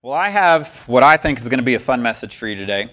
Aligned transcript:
Well, 0.00 0.14
I 0.14 0.28
have 0.28 0.84
what 0.86 1.02
I 1.02 1.16
think 1.16 1.40
is 1.40 1.48
going 1.48 1.58
to 1.58 1.64
be 1.64 1.74
a 1.74 1.80
fun 1.80 2.02
message 2.02 2.36
for 2.36 2.46
you 2.46 2.54
today. 2.54 2.88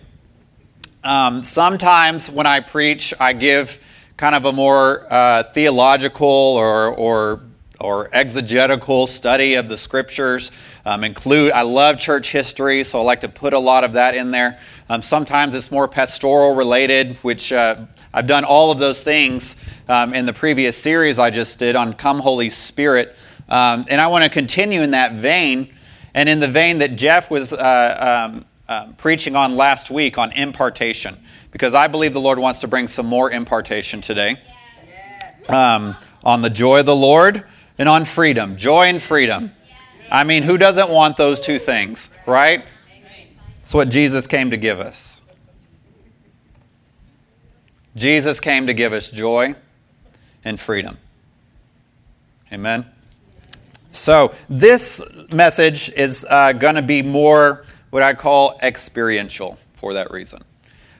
Um, 1.04 1.44
sometimes 1.44 2.32
when 2.32 2.48
I 2.48 2.62
preach, 2.62 3.14
I 3.20 3.34
give 3.34 3.80
kind 4.18 4.34
of 4.34 4.46
a 4.46 4.52
more 4.52 5.06
uh, 5.14 5.44
theological 5.44 6.28
or, 6.28 6.88
or, 6.88 7.42
or 7.80 8.10
exegetical 8.12 9.06
study 9.06 9.54
of 9.54 9.68
the 9.68 9.78
scriptures. 9.78 10.52
Um, 10.84 11.04
include, 11.04 11.52
I 11.52 11.62
love 11.62 12.00
church 12.00 12.32
history, 12.32 12.84
so 12.84 13.02
I 13.02 13.04
like 13.04 13.22
to 13.22 13.30
put 13.30 13.54
a 13.54 13.60
lot 13.60 13.84
of 13.84 13.94
that 13.94 14.16
in 14.16 14.32
there. 14.32 14.60
Um, 14.90 15.04
sometimes 15.04 15.54
it's 15.54 15.70
more 15.70 15.88
pastoral 15.88 16.56
related, 16.56 17.18
which 17.18 17.54
uh, 17.54 17.86
I've 18.16 18.26
done 18.26 18.46
all 18.46 18.72
of 18.72 18.80
those 18.80 19.04
things 19.04 19.58
um, 19.88 20.16
in 20.16 20.26
the 20.26 20.34
previous 20.34 20.76
series 20.76 21.20
I 21.20 21.30
just 21.30 21.60
did 21.60 21.76
on 21.76 21.94
Come 21.94 22.20
Holy 22.20 22.50
Spirit. 22.50 23.16
Um, 23.48 23.86
and 23.90 24.02
I 24.02 24.08
want 24.08 24.24
to 24.24 24.30
continue 24.32 24.82
in 24.82 24.90
that 24.90 25.14
vein. 25.14 25.72
And 26.16 26.30
in 26.30 26.40
the 26.40 26.48
vein 26.48 26.78
that 26.78 26.96
Jeff 26.96 27.30
was 27.30 27.52
uh, 27.52 28.30
um, 28.32 28.46
um, 28.70 28.94
preaching 28.94 29.36
on 29.36 29.58
last 29.58 29.92
week 29.92 30.18
on 30.18 30.32
impartation, 30.32 31.18
because 31.52 31.76
I 31.76 31.88
believe 31.88 32.14
the 32.14 32.22
Lord 32.22 32.40
wants 32.40 32.62
to 32.62 32.70
bring 32.70 32.88
some 32.88 33.06
more 33.06 33.30
impartation 33.30 34.00
today 34.00 34.38
um, 35.50 35.96
on 36.24 36.42
the 36.42 36.50
joy 36.50 36.80
of 36.80 36.86
the 36.86 36.96
Lord 36.96 37.44
and 37.78 37.90
on 37.90 38.06
freedom. 38.06 38.56
Joy 38.56 38.84
and 38.84 39.04
freedom. 39.04 39.52
I 40.10 40.24
mean, 40.24 40.44
who 40.44 40.58
doesn't 40.58 40.90
want 40.90 41.18
those 41.18 41.42
two 41.42 41.60
things, 41.60 42.10
right? 42.26 42.64
That's 43.60 43.74
what 43.74 43.90
Jesus 43.90 44.26
came 44.26 44.52
to 44.52 44.58
give 44.58 44.80
us. 44.80 45.20
Jesus 47.98 48.40
came 48.40 48.68
to 48.68 48.74
give 48.74 48.94
us 48.94 49.10
joy 49.10 49.56
and 50.46 50.60
freedom. 50.62 50.98
Amen. 52.54 52.95
So, 53.96 54.36
this 54.50 55.02
message 55.34 55.90
is 55.90 56.26
uh, 56.30 56.52
going 56.52 56.76
to 56.76 56.82
be 56.82 57.02
more 57.02 57.66
what 57.92 58.04
I 58.04 58.14
call 58.14 58.60
experiential 58.62 59.58
for 59.74 59.94
that 59.94 60.12
reason. 60.12 60.44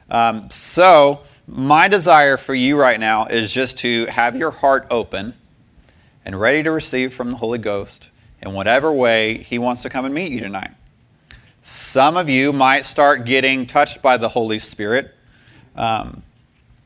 Um, 0.10 0.50
so, 0.50 1.22
my 1.46 1.90
desire 1.90 2.38
for 2.38 2.56
you 2.56 2.80
right 2.80 2.98
now 3.00 3.26
is 3.26 3.52
just 3.52 3.78
to 3.80 4.06
have 4.06 4.38
your 4.38 4.50
heart 4.50 4.88
open 4.90 5.34
and 6.24 6.40
ready 6.40 6.64
to 6.64 6.72
receive 6.72 7.14
from 7.14 7.32
the 7.32 7.38
Holy 7.38 7.60
Ghost 7.60 8.10
in 8.42 8.54
whatever 8.54 8.94
way 8.94 9.40
He 9.40 9.60
wants 9.60 9.82
to 9.82 9.90
come 9.90 10.06
and 10.06 10.14
meet 10.14 10.32
you 10.32 10.40
tonight. 10.40 10.72
Some 11.60 12.16
of 12.16 12.30
you 12.30 12.54
might 12.54 12.86
start 12.86 13.26
getting 13.26 13.68
touched 13.68 14.02
by 14.02 14.16
the 14.16 14.30
Holy 14.30 14.58
Spirit. 14.58 15.14
Um, 15.76 16.24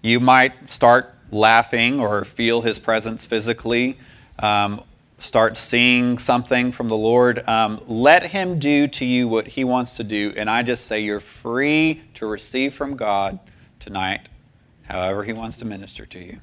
you 0.02 0.19
might 0.19 0.72
start 0.72 1.14
laughing 1.30 2.00
or 2.00 2.25
feel 2.25 2.62
His 2.62 2.80
presence 2.80 3.28
physically. 3.28 4.00
Um, 4.39 4.81
start 5.20 5.58
seeing 5.58 6.17
something 6.17 6.72
from 6.72 6.88
the 6.88 6.98
Lord, 6.98 7.48
um, 7.48 7.81
let 7.88 8.28
Him 8.28 8.59
do 8.59 8.88
to 8.88 9.06
you 9.06 9.28
what 9.28 9.48
He 9.48 9.64
wants 9.64 9.98
to 9.98 10.03
do. 10.03 10.34
And 10.36 10.50
I 10.50 10.64
just 10.64 10.86
say 10.86 11.02
you're 11.02 11.20
free 11.20 12.02
to 12.16 12.25
receive 12.25 12.73
from 12.73 12.95
God 12.95 13.40
tonight, 13.80 14.30
however 14.84 15.23
He 15.23 15.34
wants 15.34 15.58
to 15.58 15.66
minister 15.66 16.06
to 16.08 16.20
you. 16.20 16.40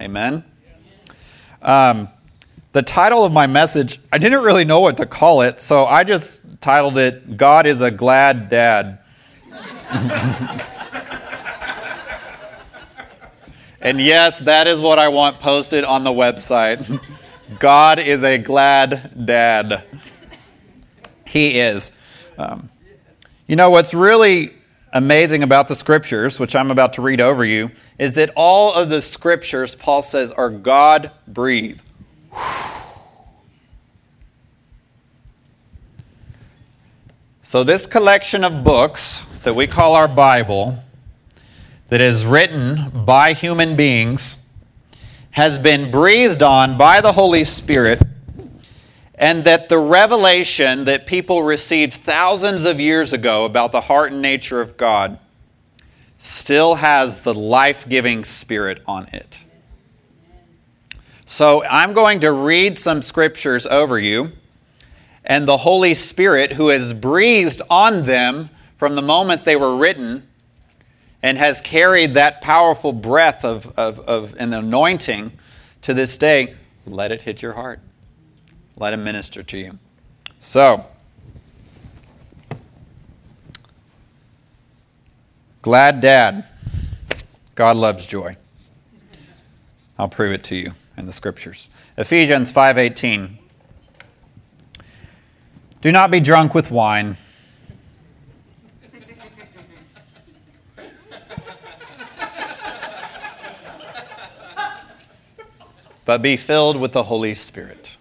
Amen. 0.00 0.44
Um, 1.60 2.08
the 2.72 2.82
title 2.82 3.24
of 3.24 3.32
my 3.32 3.46
message, 3.46 3.98
I 4.12 4.18
didn't 4.18 4.42
really 4.42 4.64
know 4.64 4.80
what 4.80 4.96
to 4.96 5.06
call 5.06 5.42
it, 5.42 5.60
so 5.60 5.84
I 5.84 6.04
just 6.04 6.60
titled 6.60 6.96
it 6.98 7.36
God 7.36 7.66
is 7.66 7.82
a 7.82 7.90
Glad 7.90 8.48
Dad. 8.48 9.00
and 13.80 14.00
yes, 14.00 14.38
that 14.40 14.66
is 14.66 14.80
what 14.80 14.98
I 14.98 15.08
want 15.08 15.38
posted 15.38 15.84
on 15.84 16.04
the 16.04 16.10
website. 16.10 17.00
God 17.58 17.98
is 17.98 18.22
a 18.22 18.38
glad 18.38 19.26
dad. 19.26 19.84
He 21.26 21.58
is. 21.58 22.30
Um, 22.38 22.70
you 23.46 23.56
know, 23.56 23.70
what's 23.70 23.94
really 23.94 24.52
amazing 24.92 25.42
about 25.42 25.68
the 25.68 25.74
scriptures, 25.74 26.38
which 26.38 26.54
I'm 26.54 26.70
about 26.70 26.92
to 26.94 27.02
read 27.02 27.20
over 27.20 27.44
you, 27.44 27.70
is 27.98 28.14
that 28.14 28.30
all 28.36 28.72
of 28.72 28.88
the 28.88 29.02
scriptures, 29.02 29.74
Paul 29.74 30.02
says, 30.02 30.32
are 30.32 30.50
God 30.50 31.10
breathed. 31.26 31.82
So, 37.40 37.64
this 37.64 37.86
collection 37.86 38.44
of 38.44 38.64
books 38.64 39.22
that 39.42 39.54
we 39.54 39.66
call 39.66 39.94
our 39.94 40.08
Bible, 40.08 40.82
that 41.88 42.00
is 42.00 42.24
written 42.24 43.04
by 43.04 43.34
human 43.34 43.76
beings, 43.76 44.41
has 45.32 45.58
been 45.58 45.90
breathed 45.90 46.42
on 46.42 46.78
by 46.78 47.00
the 47.00 47.12
Holy 47.12 47.44
Spirit, 47.44 48.00
and 49.14 49.44
that 49.44 49.68
the 49.68 49.78
revelation 49.78 50.84
that 50.84 51.06
people 51.06 51.42
received 51.42 51.94
thousands 51.94 52.64
of 52.64 52.80
years 52.80 53.12
ago 53.12 53.44
about 53.44 53.72
the 53.72 53.82
heart 53.82 54.12
and 54.12 54.22
nature 54.22 54.60
of 54.60 54.76
God 54.76 55.18
still 56.18 56.76
has 56.76 57.24
the 57.24 57.34
life 57.34 57.88
giving 57.88 58.24
spirit 58.24 58.82
on 58.86 59.06
it. 59.08 59.38
So 61.24 61.64
I'm 61.64 61.94
going 61.94 62.20
to 62.20 62.30
read 62.30 62.78
some 62.78 63.00
scriptures 63.00 63.66
over 63.66 63.98
you, 63.98 64.32
and 65.24 65.48
the 65.48 65.58
Holy 65.58 65.94
Spirit, 65.94 66.52
who 66.52 66.68
has 66.68 66.92
breathed 66.92 67.62
on 67.70 68.04
them 68.04 68.50
from 68.76 68.96
the 68.96 69.02
moment 69.02 69.44
they 69.44 69.56
were 69.56 69.76
written, 69.76 70.28
and 71.22 71.38
has 71.38 71.60
carried 71.60 72.14
that 72.14 72.40
powerful 72.40 72.92
breath 72.92 73.44
of, 73.44 73.72
of, 73.78 74.00
of 74.00 74.34
an 74.38 74.52
anointing 74.52 75.32
to 75.82 75.94
this 75.94 76.16
day, 76.16 76.54
let 76.86 77.12
it 77.12 77.22
hit 77.22 77.42
your 77.42 77.52
heart. 77.52 77.80
Let 78.76 78.92
him 78.92 79.04
minister 79.04 79.42
to 79.42 79.58
you. 79.58 79.78
So, 80.38 80.86
glad 85.60 86.00
dad. 86.00 86.44
God 87.54 87.76
loves 87.76 88.06
joy. 88.06 88.36
I'll 89.98 90.08
prove 90.08 90.32
it 90.32 90.42
to 90.44 90.56
you 90.56 90.72
in 90.96 91.06
the 91.06 91.12
scriptures. 91.12 91.68
Ephesians 91.96 92.50
5:18 92.50 93.38
Do 95.82 95.92
not 95.92 96.10
be 96.10 96.18
drunk 96.18 96.54
with 96.54 96.70
wine 96.70 97.16
but 106.04 106.22
be 106.22 106.36
filled 106.36 106.76
with 106.76 106.92
the 106.92 107.04
Holy 107.04 107.34
Spirit. 107.34 107.96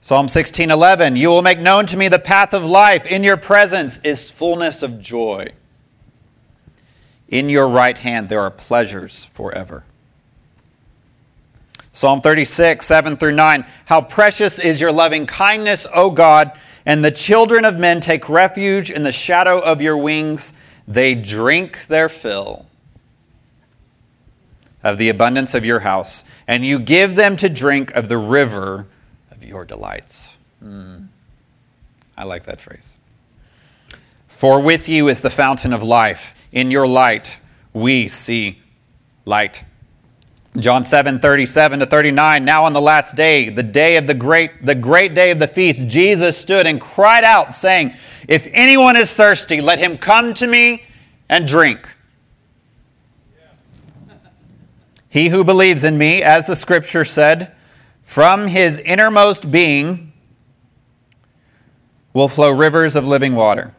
Psalm 0.00 0.26
16:11 0.28 1.16
You 1.16 1.28
will 1.28 1.42
make 1.42 1.60
known 1.60 1.86
to 1.86 1.96
me 1.96 2.08
the 2.08 2.18
path 2.18 2.52
of 2.52 2.64
life. 2.64 3.06
In 3.06 3.22
your 3.22 3.36
presence 3.36 4.00
is 4.02 4.30
fullness 4.30 4.82
of 4.82 5.00
joy. 5.00 5.52
In 7.28 7.48
your 7.48 7.68
right 7.68 7.96
hand 7.96 8.28
there 8.28 8.40
are 8.40 8.50
pleasures 8.50 9.24
forever. 9.24 9.84
Psalm 11.92 12.20
36 12.20 12.84
7 12.84 13.16
through 13.16 13.34
9 13.36 13.64
How 13.84 14.00
precious 14.00 14.58
is 14.58 14.80
your 14.80 14.90
loving 14.90 15.26
kindness 15.26 15.86
O 15.94 16.10
God 16.10 16.52
and 16.90 17.04
the 17.04 17.12
children 17.12 17.64
of 17.64 17.78
men 17.78 18.00
take 18.00 18.28
refuge 18.28 18.90
in 18.90 19.04
the 19.04 19.12
shadow 19.12 19.60
of 19.60 19.80
your 19.80 19.96
wings. 19.96 20.60
They 20.88 21.14
drink 21.14 21.86
their 21.86 22.08
fill 22.08 22.66
of 24.82 24.98
the 24.98 25.08
abundance 25.08 25.54
of 25.54 25.64
your 25.64 25.78
house, 25.78 26.24
and 26.48 26.66
you 26.66 26.80
give 26.80 27.14
them 27.14 27.36
to 27.36 27.48
drink 27.48 27.92
of 27.92 28.08
the 28.08 28.18
river 28.18 28.88
of 29.30 29.44
your 29.44 29.64
delights. 29.64 30.30
Mm. 30.60 31.06
I 32.18 32.24
like 32.24 32.46
that 32.46 32.60
phrase. 32.60 32.98
For 34.26 34.58
with 34.58 34.88
you 34.88 35.06
is 35.06 35.20
the 35.20 35.30
fountain 35.30 35.72
of 35.72 35.84
life. 35.84 36.48
In 36.50 36.72
your 36.72 36.88
light, 36.88 37.38
we 37.72 38.08
see 38.08 38.58
light. 39.24 39.62
John 40.58 40.84
7, 40.84 41.20
37 41.20 41.78
to 41.78 41.86
39. 41.86 42.44
Now 42.44 42.64
on 42.64 42.72
the 42.72 42.80
last 42.80 43.14
day, 43.14 43.50
the 43.50 43.62
day 43.62 43.96
of 43.96 44.08
the 44.08 44.14
great, 44.14 44.64
the 44.66 44.74
great 44.74 45.14
day 45.14 45.30
of 45.30 45.38
the 45.38 45.46
feast, 45.46 45.86
Jesus 45.86 46.36
stood 46.36 46.66
and 46.66 46.80
cried 46.80 47.22
out, 47.22 47.54
saying, 47.54 47.94
If 48.26 48.48
anyone 48.52 48.96
is 48.96 49.14
thirsty, 49.14 49.60
let 49.60 49.78
him 49.78 49.96
come 49.96 50.34
to 50.34 50.46
me 50.46 50.84
and 51.28 51.46
drink. 51.46 51.88
He 55.08 55.28
who 55.28 55.44
believes 55.44 55.84
in 55.84 55.98
me, 55.98 56.22
as 56.22 56.46
the 56.46 56.56
scripture 56.56 57.04
said, 57.04 57.52
from 58.02 58.48
his 58.48 58.78
innermost 58.80 59.50
being 59.52 60.12
will 62.12 62.28
flow 62.28 62.50
rivers 62.50 62.96
of 62.96 63.06
living 63.06 63.36
water. 63.36 63.74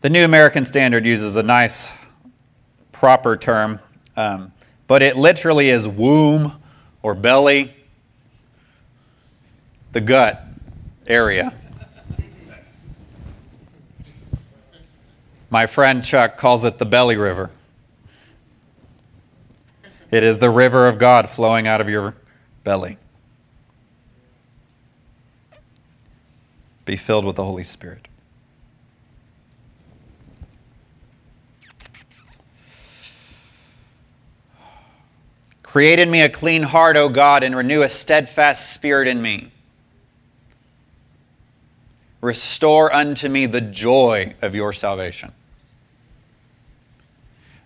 The 0.00 0.10
New 0.10 0.24
American 0.24 0.64
Standard 0.64 1.04
uses 1.04 1.36
a 1.36 1.42
nice, 1.42 1.96
proper 2.92 3.36
term. 3.36 3.78
Um, 4.16 4.52
but 4.92 5.00
it 5.00 5.16
literally 5.16 5.70
is 5.70 5.88
womb 5.88 6.62
or 7.00 7.14
belly, 7.14 7.74
the 9.92 10.02
gut 10.02 10.44
area. 11.06 11.54
My 15.48 15.64
friend 15.64 16.04
Chuck 16.04 16.36
calls 16.36 16.66
it 16.66 16.76
the 16.76 16.84
belly 16.84 17.16
river. 17.16 17.50
It 20.10 20.22
is 20.22 20.40
the 20.40 20.50
river 20.50 20.86
of 20.86 20.98
God 20.98 21.30
flowing 21.30 21.66
out 21.66 21.80
of 21.80 21.88
your 21.88 22.14
belly. 22.62 22.98
Be 26.84 26.96
filled 26.96 27.24
with 27.24 27.36
the 27.36 27.44
Holy 27.44 27.64
Spirit. 27.64 28.08
Create 35.72 35.98
in 35.98 36.10
me 36.10 36.20
a 36.20 36.28
clean 36.28 36.64
heart, 36.64 36.98
O 36.98 37.08
God, 37.08 37.42
and 37.42 37.56
renew 37.56 37.80
a 37.80 37.88
steadfast 37.88 38.74
spirit 38.74 39.08
in 39.08 39.22
me. 39.22 39.50
Restore 42.20 42.94
unto 42.94 43.26
me 43.30 43.46
the 43.46 43.62
joy 43.62 44.34
of 44.42 44.54
your 44.54 44.74
salvation. 44.74 45.32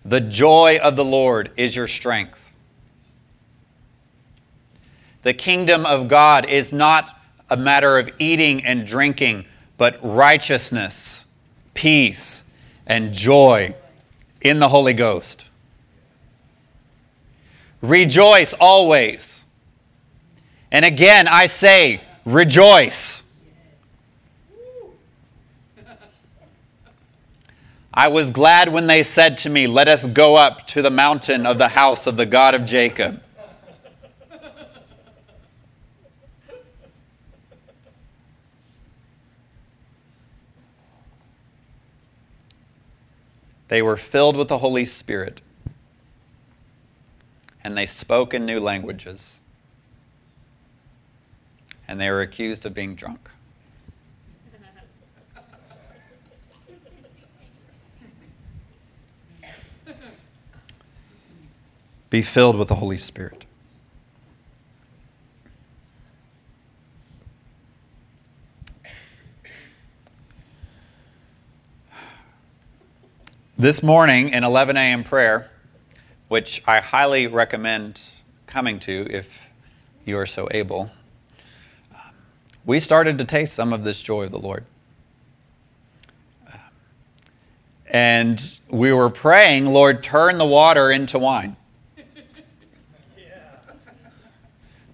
The 0.05 0.21
joy 0.21 0.79
of 0.81 0.95
the 0.95 1.03
Lord 1.03 1.51
is 1.57 1.75
your 1.75 1.89
strength. 1.89 2.49
The 5.23 5.33
kingdom 5.33 5.85
of 5.85 6.07
God 6.07 6.45
is 6.45 6.71
not 6.71 7.13
a 7.49 7.57
matter 7.57 7.97
of 7.97 8.09
eating 8.19 8.63
and 8.63 8.87
drinking, 8.87 9.43
but 9.77 9.99
righteousness, 10.01 11.25
peace, 11.73 12.49
and 12.85 13.11
joy 13.11 13.75
in 14.39 14.59
the 14.59 14.69
Holy 14.69 14.93
Ghost. 14.93 15.46
Rejoice 17.81 18.53
always. 18.53 19.45
And 20.71 20.83
again, 20.83 21.27
I 21.27 21.45
say, 21.45 22.01
rejoice. 22.25 23.23
I 27.93 28.09
was 28.09 28.29
glad 28.29 28.71
when 28.71 28.85
they 28.85 29.01
said 29.01 29.37
to 29.39 29.49
me, 29.49 29.65
Let 29.65 29.87
us 29.87 30.05
go 30.05 30.35
up 30.35 30.67
to 30.67 30.81
the 30.81 30.91
mountain 30.91 31.45
of 31.45 31.57
the 31.57 31.69
house 31.69 32.05
of 32.05 32.15
the 32.15 32.27
God 32.27 32.53
of 32.53 32.65
Jacob. 32.65 33.23
They 43.67 43.81
were 43.81 43.97
filled 43.97 44.37
with 44.37 44.47
the 44.47 44.59
Holy 44.59 44.85
Spirit 44.85 45.41
and 47.67 47.77
they 47.77 47.85
spoke 47.85 48.33
in 48.33 48.45
new 48.45 48.61
languages. 48.61 49.41
And 51.85 51.99
they 51.99 52.09
were 52.09 52.21
accused 52.21 52.65
of 52.65 52.73
being 52.73 52.95
drunk. 52.95 53.29
Be 62.09 62.21
filled 62.21 62.55
with 62.55 62.69
the 62.69 62.75
Holy 62.75 62.95
Spirit. 62.95 63.45
This 73.57 73.83
morning 73.83 74.29
in 74.29 74.45
11 74.45 74.77
a.m. 74.77 75.03
prayer, 75.03 75.51
which 76.27 76.61
I 76.67 76.79
highly 76.79 77.27
recommend 77.27 78.01
coming 78.45 78.79
to 78.81 79.07
if 79.09 79.39
you 80.05 80.17
are 80.17 80.25
so 80.25 80.47
able, 80.51 80.91
um, 81.93 82.01
we 82.65 82.79
started 82.79 83.17
to 83.17 83.25
taste 83.25 83.53
some 83.53 83.73
of 83.73 83.83
this 83.83 84.01
joy 84.01 84.23
of 84.23 84.31
the 84.31 84.39
Lord. 84.39 84.65
Um, 86.51 86.59
and 87.87 88.57
we 88.69 88.91
were 88.91 89.09
praying, 89.09 89.67
Lord, 89.67 90.03
turn 90.03 90.37
the 90.37 90.45
water 90.45 90.91
into 90.91 91.19
wine. 91.19 91.55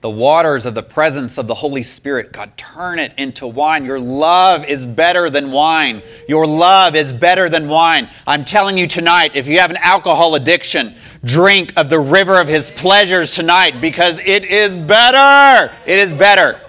The 0.04 0.10
waters 0.10 0.66
of 0.66 0.74
the 0.74 0.84
presence 0.84 1.38
of 1.38 1.48
the 1.48 1.54
Holy 1.56 1.82
Spirit. 1.82 2.34
God, 2.34 2.58
turn 2.58 3.00
it 3.00 3.14
into 3.18 3.48
wine. 3.48 3.86
Your 3.86 4.02
love 4.02 4.66
is 4.66 4.86
better 4.86 5.30
than 5.30 5.50
wine. 5.50 6.02
Your 6.28 6.46
love 6.46 6.94
is 6.94 7.14
better 7.14 7.48
than 7.48 7.70
wine. 7.70 8.10
I'm 8.28 8.44
telling 8.44 8.78
you 8.78 8.86
tonight, 8.86 9.32
if 9.34 9.48
you 9.48 9.60
have 9.60 9.70
an 9.70 9.78
alcohol 9.78 10.36
addiction, 10.36 10.96
drink 11.24 11.72
of 11.78 11.90
the 11.90 12.02
river 12.02 12.38
of 12.38 12.50
His 12.50 12.70
pleasures 12.70 13.34
tonight 13.34 13.80
because 13.80 14.20
it 14.20 14.44
is 14.44 14.76
better. 14.76 15.74
It 15.86 16.00
is 16.00 16.12
better. 16.12 16.60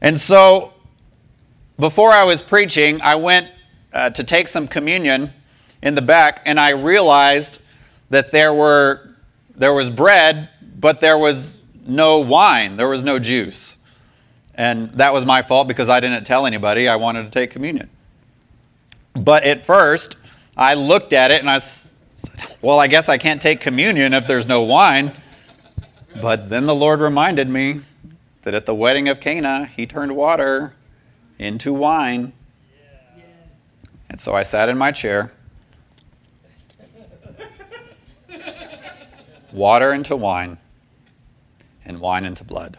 And 0.00 0.18
so, 0.18 0.74
before 1.78 2.10
I 2.10 2.24
was 2.24 2.42
preaching, 2.42 3.00
I 3.00 3.14
went 3.14 3.48
uh, 3.92 4.10
to 4.10 4.24
take 4.24 4.48
some 4.48 4.66
communion 4.66 5.32
in 5.80 5.94
the 5.94 6.02
back, 6.02 6.42
and 6.44 6.58
I 6.58 6.70
realized 6.70 7.60
that 8.10 8.32
there 8.32 8.52
were 8.52 9.07
there 9.58 9.72
was 9.72 9.90
bread, 9.90 10.48
but 10.62 11.00
there 11.00 11.18
was 11.18 11.60
no 11.86 12.18
wine, 12.18 12.76
there 12.76 12.88
was 12.88 13.02
no 13.02 13.18
juice. 13.18 13.76
And 14.54 14.90
that 14.92 15.12
was 15.12 15.24
my 15.24 15.42
fault 15.42 15.68
because 15.68 15.88
I 15.88 16.00
didn't 16.00 16.24
tell 16.24 16.46
anybody 16.46 16.88
I 16.88 16.96
wanted 16.96 17.24
to 17.24 17.30
take 17.30 17.50
communion. 17.50 17.90
But 19.14 19.44
at 19.44 19.64
first, 19.64 20.16
I 20.56 20.74
looked 20.74 21.12
at 21.12 21.30
it 21.30 21.40
and 21.40 21.50
I 21.50 21.58
said, 21.60 21.96
Well, 22.60 22.80
I 22.80 22.88
guess 22.88 23.08
I 23.08 23.18
can't 23.18 23.40
take 23.40 23.60
communion 23.60 24.12
if 24.14 24.26
there's 24.26 24.46
no 24.46 24.62
wine. 24.62 25.14
But 26.20 26.50
then 26.50 26.66
the 26.66 26.74
Lord 26.74 27.00
reminded 27.00 27.48
me 27.48 27.82
that 28.42 28.54
at 28.54 28.66
the 28.66 28.74
wedding 28.74 29.08
of 29.08 29.20
Cana, 29.20 29.66
he 29.66 29.86
turned 29.86 30.16
water 30.16 30.74
into 31.38 31.72
wine. 31.72 32.32
And 34.10 34.20
so 34.20 34.34
I 34.34 34.42
sat 34.42 34.68
in 34.68 34.76
my 34.76 34.90
chair 34.90 35.32
water 39.52 39.92
into 39.92 40.16
wine, 40.16 40.58
and 41.84 42.00
wine 42.00 42.24
into 42.24 42.44
blood. 42.44 42.78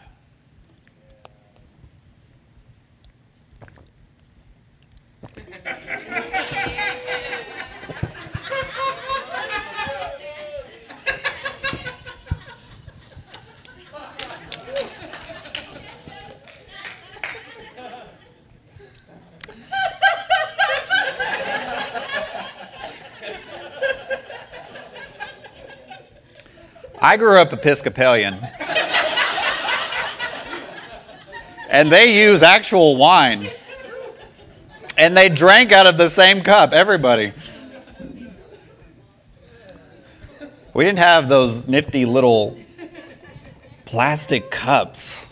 I 27.02 27.16
grew 27.16 27.38
up 27.40 27.50
Episcopalian. 27.50 28.36
and 31.70 31.90
they 31.90 32.22
use 32.22 32.42
actual 32.42 32.96
wine. 32.96 33.48
And 34.98 35.16
they 35.16 35.30
drank 35.30 35.72
out 35.72 35.86
of 35.86 35.96
the 35.96 36.10
same 36.10 36.42
cup, 36.42 36.74
everybody. 36.74 37.32
We 40.74 40.84
didn't 40.84 40.98
have 40.98 41.30
those 41.30 41.66
nifty 41.66 42.04
little 42.04 42.58
plastic 43.86 44.50
cups. 44.50 45.24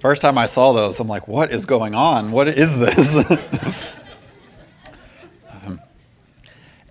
First 0.00 0.22
time 0.22 0.38
I 0.38 0.46
saw 0.46 0.72
those, 0.72 1.00
I'm 1.00 1.08
like, 1.08 1.28
what 1.28 1.50
is 1.50 1.66
going 1.66 1.94
on? 1.94 2.32
What 2.32 2.48
is 2.48 2.78
this? 2.78 3.94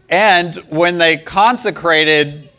and 0.10 0.55
when 0.70 1.00
they 1.00 1.17
consecrated 1.17 2.51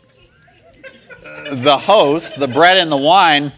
the 1.51 1.77
host, 1.77 2.37
the 2.39 2.47
bread 2.47 2.77
and 2.77 2.91
the 2.91 2.97
wine, 2.97 3.51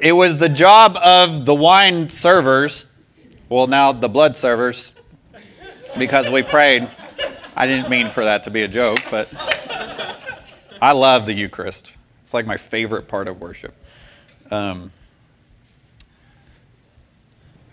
it 0.00 0.12
was 0.12 0.38
the 0.38 0.48
job 0.48 0.96
of 0.96 1.46
the 1.46 1.54
wine 1.54 2.10
servers, 2.10 2.86
well, 3.48 3.66
now 3.66 3.92
the 3.92 4.08
blood 4.08 4.36
servers, 4.36 4.92
because 5.96 6.30
we 6.30 6.42
prayed. 6.42 6.90
I 7.56 7.66
didn't 7.66 7.88
mean 7.88 8.08
for 8.08 8.24
that 8.24 8.44
to 8.44 8.50
be 8.50 8.62
a 8.62 8.68
joke, 8.68 8.98
but 9.10 9.28
I 10.82 10.92
love 10.92 11.26
the 11.26 11.32
Eucharist. 11.32 11.92
It's 12.22 12.34
like 12.34 12.46
my 12.46 12.56
favorite 12.56 13.06
part 13.06 13.28
of 13.28 13.40
worship. 13.40 13.74
Um, 14.50 14.90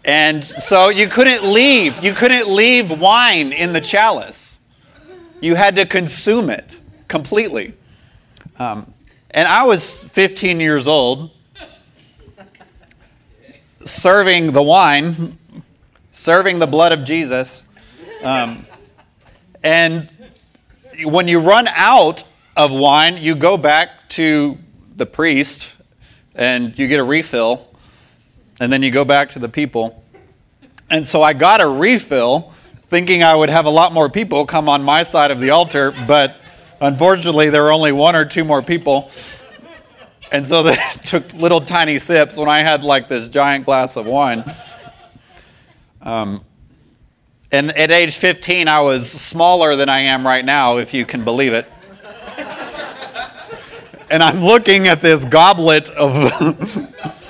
and 0.05 0.43
so 0.43 0.89
you 0.89 1.07
couldn't 1.07 1.43
leave. 1.43 2.03
You 2.03 2.13
couldn't 2.13 2.47
leave 2.47 2.91
wine 2.91 3.51
in 3.51 3.73
the 3.73 3.81
chalice. 3.81 4.59
You 5.41 5.55
had 5.55 5.75
to 5.77 5.85
consume 5.85 6.49
it 6.49 6.79
completely. 7.07 7.73
Um, 8.59 8.93
and 9.31 9.47
I 9.47 9.63
was 9.63 10.03
15 10.03 10.59
years 10.59 10.87
old, 10.87 11.31
serving 13.85 14.51
the 14.51 14.61
wine, 14.61 15.37
serving 16.11 16.59
the 16.59 16.67
blood 16.67 16.91
of 16.91 17.03
Jesus. 17.03 17.67
Um, 18.23 18.65
and 19.63 20.15
when 21.03 21.27
you 21.27 21.39
run 21.39 21.67
out 21.69 22.23
of 22.57 22.71
wine, 22.71 23.17
you 23.17 23.35
go 23.35 23.57
back 23.57 24.09
to 24.09 24.57
the 24.95 25.05
priest 25.05 25.75
and 26.35 26.77
you 26.77 26.87
get 26.87 26.99
a 26.99 27.03
refill, 27.03 27.67
and 28.59 28.71
then 28.71 28.83
you 28.83 28.91
go 28.91 29.05
back 29.05 29.29
to 29.31 29.39
the 29.39 29.49
people. 29.49 30.03
And 30.89 31.05
so 31.05 31.21
I 31.21 31.33
got 31.33 31.61
a 31.61 31.67
refill 31.67 32.53
thinking 32.83 33.23
I 33.23 33.33
would 33.33 33.49
have 33.49 33.65
a 33.65 33.69
lot 33.69 33.93
more 33.93 34.09
people 34.09 34.45
come 34.45 34.67
on 34.67 34.83
my 34.83 35.03
side 35.03 35.31
of 35.31 35.39
the 35.39 35.49
altar, 35.51 35.93
but 36.05 36.40
unfortunately, 36.81 37.49
there 37.49 37.63
were 37.63 37.71
only 37.71 37.93
one 37.93 38.15
or 38.15 38.25
two 38.25 38.43
more 38.43 38.61
people. 38.61 39.09
And 40.31 40.45
so 40.45 40.63
they 40.63 40.77
took 41.05 41.31
little 41.33 41.61
tiny 41.61 41.99
sips 41.99 42.37
when 42.37 42.49
I 42.49 42.59
had 42.59 42.83
like 42.83 43.07
this 43.07 43.29
giant 43.29 43.65
glass 43.65 43.95
of 43.95 44.05
wine. 44.05 44.43
Um, 46.01 46.43
and 47.51 47.71
at 47.77 47.91
age 47.91 48.15
15, 48.15 48.67
I 48.67 48.81
was 48.81 49.09
smaller 49.09 49.75
than 49.75 49.89
I 49.89 49.99
am 49.99 50.25
right 50.25 50.43
now, 50.43 50.77
if 50.77 50.93
you 50.93 51.05
can 51.05 51.23
believe 51.23 51.53
it. 51.53 51.71
and 54.09 54.23
I'm 54.23 54.41
looking 54.41 54.87
at 54.87 55.01
this 55.01 55.25
goblet 55.25 55.89
of 55.89 56.13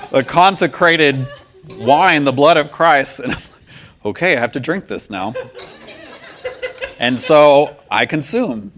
a 0.12 0.22
consecrated 0.22 1.26
wine, 1.68 2.24
the 2.24 2.32
blood 2.32 2.56
of 2.56 2.70
Christ, 2.70 3.18
and 3.18 3.32
I'm 3.32 3.38
like, 3.38 4.04
okay, 4.04 4.36
I 4.36 4.40
have 4.40 4.52
to 4.52 4.60
drink 4.60 4.86
this 4.86 5.10
now. 5.10 5.34
and 7.00 7.20
so 7.20 7.76
I 7.90 8.06
consume. 8.06 8.72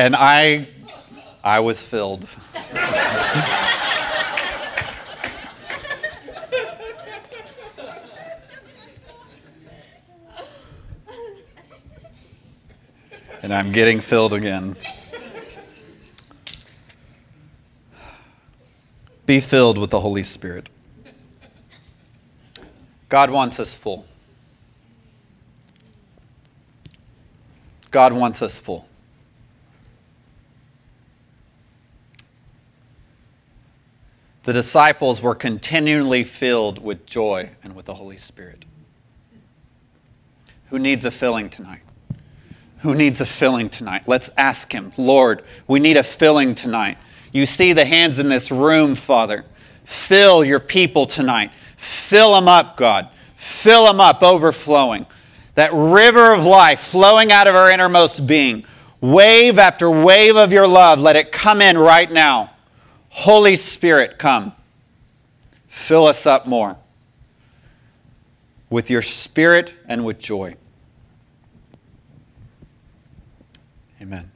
And 0.00 0.16
I 0.16 0.66
I 1.44 1.60
was 1.60 1.84
filled. 1.86 2.26
and 13.42 13.52
I'm 13.52 13.72
getting 13.72 14.00
filled 14.00 14.32
again. 14.32 14.74
Be 19.26 19.40
filled 19.40 19.76
with 19.76 19.90
the 19.90 20.00
Holy 20.00 20.22
Spirit. 20.22 20.70
God 23.10 23.30
wants 23.30 23.60
us 23.60 23.74
full. 23.74 24.06
God 27.90 28.14
wants 28.14 28.40
us 28.40 28.58
full. 28.58 28.89
The 34.44 34.52
disciples 34.52 35.20
were 35.20 35.34
continually 35.34 36.24
filled 36.24 36.82
with 36.82 37.06
joy 37.06 37.50
and 37.62 37.74
with 37.74 37.86
the 37.86 37.94
Holy 37.94 38.16
Spirit. 38.16 38.64
Who 40.70 40.78
needs 40.78 41.04
a 41.04 41.10
filling 41.10 41.50
tonight? 41.50 41.82
Who 42.78 42.94
needs 42.94 43.20
a 43.20 43.26
filling 43.26 43.68
tonight? 43.68 44.04
Let's 44.06 44.30
ask 44.36 44.72
Him, 44.72 44.92
Lord, 44.96 45.42
we 45.66 45.80
need 45.80 45.96
a 45.96 46.02
filling 46.02 46.54
tonight. 46.54 46.96
You 47.32 47.44
see 47.44 47.72
the 47.72 47.84
hands 47.84 48.18
in 48.18 48.28
this 48.28 48.50
room, 48.50 48.94
Father. 48.94 49.44
Fill 49.84 50.44
your 50.44 50.60
people 50.60 51.06
tonight. 51.06 51.50
Fill 51.76 52.34
them 52.34 52.48
up, 52.48 52.76
God. 52.76 53.08
Fill 53.34 53.84
them 53.84 54.00
up, 54.00 54.22
overflowing. 54.22 55.06
That 55.54 55.72
river 55.72 56.32
of 56.32 56.44
life 56.44 56.80
flowing 56.80 57.32
out 57.32 57.46
of 57.46 57.54
our 57.54 57.70
innermost 57.70 58.26
being. 58.26 58.64
Wave 59.00 59.58
after 59.58 59.90
wave 59.90 60.36
of 60.36 60.52
your 60.52 60.68
love, 60.68 61.00
let 61.00 61.16
it 61.16 61.32
come 61.32 61.60
in 61.60 61.76
right 61.76 62.10
now. 62.10 62.49
Holy 63.10 63.56
Spirit, 63.56 64.18
come. 64.18 64.52
Fill 65.68 66.06
us 66.06 66.26
up 66.26 66.46
more 66.46 66.76
with 68.70 68.90
your 68.90 69.02
spirit 69.02 69.76
and 69.86 70.04
with 70.04 70.18
joy. 70.18 70.54
Amen. 74.00 74.30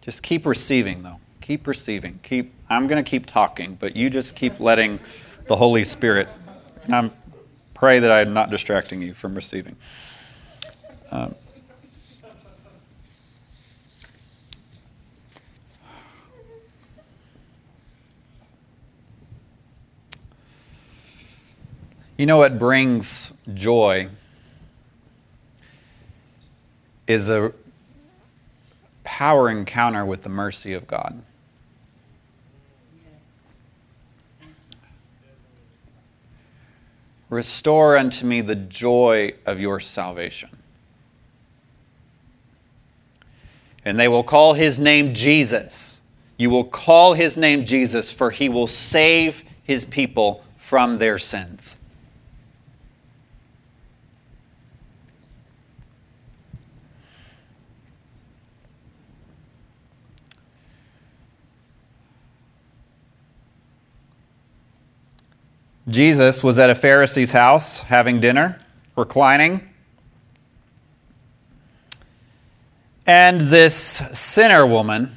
Just 0.00 0.22
keep 0.22 0.44
receiving, 0.44 1.02
though. 1.02 1.20
Keep 1.40 1.66
receiving. 1.66 2.18
Keep. 2.22 2.52
I'm 2.68 2.86
going 2.86 3.02
to 3.02 3.08
keep 3.08 3.26
talking, 3.26 3.76
but 3.76 3.94
you 3.94 4.10
just 4.10 4.34
keep 4.34 4.60
letting 4.60 4.98
the 5.46 5.56
Holy 5.56 5.84
Spirit. 5.84 6.28
And 6.84 6.94
I'm 6.94 7.12
pray 7.78 8.00
that 8.00 8.10
I'm 8.10 8.34
not 8.34 8.50
distracting 8.50 9.00
you 9.00 9.14
from 9.14 9.36
receiving. 9.36 9.76
Um, 11.12 11.34
You 22.18 22.26
know 22.26 22.38
what 22.38 22.58
brings 22.58 23.32
joy 23.54 24.08
is 27.06 27.30
a 27.30 27.52
power 29.04 29.48
encounter 29.48 30.04
with 30.04 30.24
the 30.24 30.28
mercy 30.28 30.72
of 30.72 30.88
God. 30.88 31.22
Restore 37.30 37.96
unto 37.96 38.26
me 38.26 38.40
the 38.40 38.56
joy 38.56 39.34
of 39.46 39.60
your 39.60 39.78
salvation. 39.78 40.50
And 43.84 43.96
they 43.96 44.08
will 44.08 44.24
call 44.24 44.54
his 44.54 44.76
name 44.76 45.14
Jesus. 45.14 46.00
You 46.36 46.50
will 46.50 46.64
call 46.64 47.14
his 47.14 47.36
name 47.36 47.64
Jesus, 47.64 48.12
for 48.12 48.32
he 48.32 48.48
will 48.48 48.66
save 48.66 49.44
his 49.62 49.84
people 49.84 50.44
from 50.56 50.98
their 50.98 51.20
sins. 51.20 51.77
Jesus 65.88 66.44
was 66.44 66.58
at 66.58 66.68
a 66.68 66.74
Pharisee's 66.74 67.32
house 67.32 67.80
having 67.82 68.20
dinner, 68.20 68.58
reclining. 68.94 69.68
And 73.06 73.40
this 73.40 73.74
sinner 73.76 74.66
woman 74.66 75.16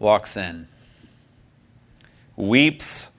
walks 0.00 0.36
in, 0.36 0.66
weeps, 2.34 3.16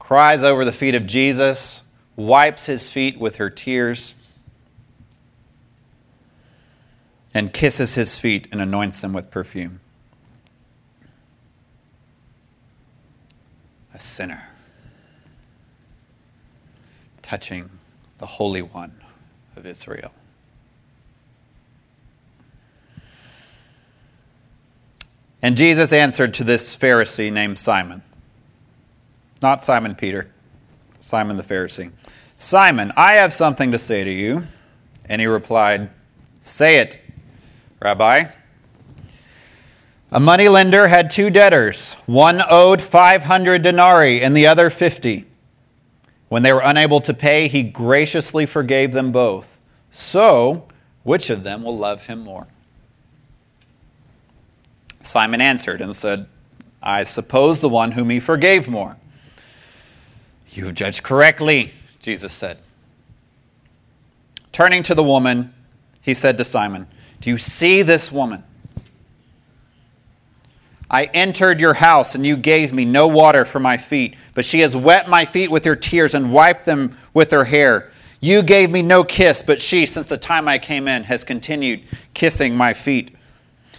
cries 0.00 0.42
over 0.42 0.64
the 0.64 0.72
feet 0.72 0.96
of 0.96 1.06
Jesus, 1.06 1.84
wipes 2.16 2.66
his 2.66 2.90
feet 2.90 3.18
with 3.18 3.36
her 3.36 3.48
tears, 3.50 4.14
and 7.32 7.52
kisses 7.52 7.94
his 7.94 8.18
feet 8.18 8.48
and 8.50 8.60
anoints 8.60 9.00
them 9.00 9.12
with 9.12 9.30
perfume. 9.30 9.78
Sinner, 14.02 14.48
touching 17.22 17.70
the 18.18 18.26
Holy 18.26 18.62
One 18.62 19.00
of 19.56 19.66
Israel. 19.66 20.12
And 25.40 25.56
Jesus 25.56 25.92
answered 25.92 26.34
to 26.34 26.44
this 26.44 26.76
Pharisee 26.76 27.32
named 27.32 27.58
Simon, 27.58 28.02
not 29.42 29.64
Simon 29.64 29.94
Peter, 29.94 30.30
Simon 31.00 31.36
the 31.36 31.42
Pharisee. 31.42 31.90
Simon, 32.36 32.92
I 32.96 33.14
have 33.14 33.32
something 33.32 33.72
to 33.72 33.78
say 33.78 34.04
to 34.04 34.10
you. 34.10 34.44
And 35.04 35.20
he 35.20 35.26
replied, 35.26 35.90
Say 36.40 36.78
it, 36.78 37.00
Rabbi. 37.80 38.26
A 40.14 40.20
moneylender 40.20 40.88
had 40.88 41.08
two 41.08 41.30
debtors. 41.30 41.94
One 42.04 42.42
owed 42.46 42.82
500 42.82 43.62
denarii 43.62 44.22
and 44.22 44.36
the 44.36 44.46
other 44.46 44.68
50. 44.68 45.24
When 46.28 46.42
they 46.42 46.52
were 46.52 46.60
unable 46.62 47.00
to 47.00 47.14
pay, 47.14 47.48
he 47.48 47.62
graciously 47.62 48.44
forgave 48.44 48.92
them 48.92 49.10
both. 49.10 49.58
So, 49.90 50.68
which 51.02 51.30
of 51.30 51.44
them 51.44 51.62
will 51.62 51.78
love 51.78 52.08
him 52.08 52.20
more? 52.20 52.46
Simon 55.00 55.40
answered 55.40 55.80
and 55.80 55.96
said, 55.96 56.26
I 56.82 57.04
suppose 57.04 57.62
the 57.62 57.70
one 57.70 57.92
whom 57.92 58.10
he 58.10 58.20
forgave 58.20 58.68
more. 58.68 58.98
You 60.50 60.66
have 60.66 60.74
judged 60.74 61.02
correctly, 61.02 61.72
Jesus 62.00 62.34
said. 62.34 62.58
Turning 64.52 64.82
to 64.82 64.94
the 64.94 65.02
woman, 65.02 65.54
he 66.02 66.12
said 66.12 66.36
to 66.36 66.44
Simon, 66.44 66.86
Do 67.22 67.30
you 67.30 67.38
see 67.38 67.80
this 67.80 68.12
woman? 68.12 68.44
I 70.92 71.04
entered 71.04 71.58
your 71.58 71.72
house, 71.72 72.14
and 72.14 72.26
you 72.26 72.36
gave 72.36 72.74
me 72.74 72.84
no 72.84 73.08
water 73.08 73.46
for 73.46 73.58
my 73.58 73.78
feet, 73.78 74.14
but 74.34 74.44
she 74.44 74.60
has 74.60 74.76
wet 74.76 75.08
my 75.08 75.24
feet 75.24 75.50
with 75.50 75.64
her 75.64 75.74
tears 75.74 76.14
and 76.14 76.34
wiped 76.34 76.66
them 76.66 76.98
with 77.14 77.30
her 77.30 77.44
hair. 77.44 77.90
You 78.20 78.42
gave 78.42 78.70
me 78.70 78.82
no 78.82 79.02
kiss, 79.02 79.42
but 79.42 79.60
she, 79.60 79.86
since 79.86 80.08
the 80.08 80.18
time 80.18 80.46
I 80.46 80.58
came 80.58 80.86
in, 80.86 81.04
has 81.04 81.24
continued 81.24 81.80
kissing 82.12 82.54
my 82.54 82.74
feet. 82.74 83.10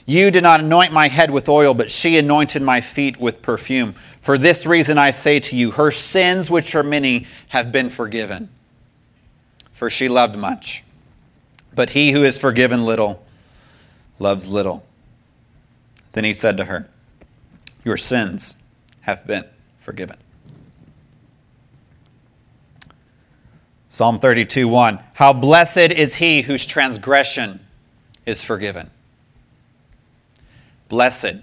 You 0.08 0.32
did 0.32 0.42
not 0.42 0.60
anoint 0.60 0.92
my 0.92 1.08
head 1.08 1.30
with 1.30 1.48
oil, 1.48 1.76
but 1.76 1.92
she 1.92 2.18
anointed 2.18 2.64
my 2.64 2.82
feet 2.82 3.20
with 3.20 3.44
perfume. 3.44 3.94
For 4.20 4.38
this 4.38 4.66
reason 4.66 4.98
I 4.98 5.12
say 5.12 5.40
to 5.40 5.56
you, 5.56 5.72
her 5.72 5.92
sins, 5.92 6.50
which 6.50 6.74
are 6.74 6.84
many, 6.84 7.28
have 7.50 7.72
been 7.72 7.90
forgiven. 7.90 8.50
For 9.72 9.90
she 9.90 10.10
loved 10.10 10.36
much. 10.36 10.84
But 11.76 11.92
he 11.92 12.12
who 12.12 12.24
is 12.24 12.38
forgiven 12.38 12.86
little 12.86 13.24
loves 14.20 14.50
little. 14.50 14.86
Then 16.14 16.24
he 16.24 16.34
said 16.34 16.58
to 16.58 16.66
her, 16.66 16.90
Your 17.84 17.98
sins 17.98 18.64
have 19.02 19.28
been 19.28 19.46
forgiven. 19.78 20.18
Psalm 23.90 24.20
32 24.20 24.68
1. 24.68 25.00
How 25.14 25.34
blessed 25.34 25.78
is 25.78 26.16
he 26.16 26.44
whose 26.44 26.66
transgression 26.66 27.60
is 28.26 28.44
forgiven. 28.44 28.90
Blessed, 30.90 31.38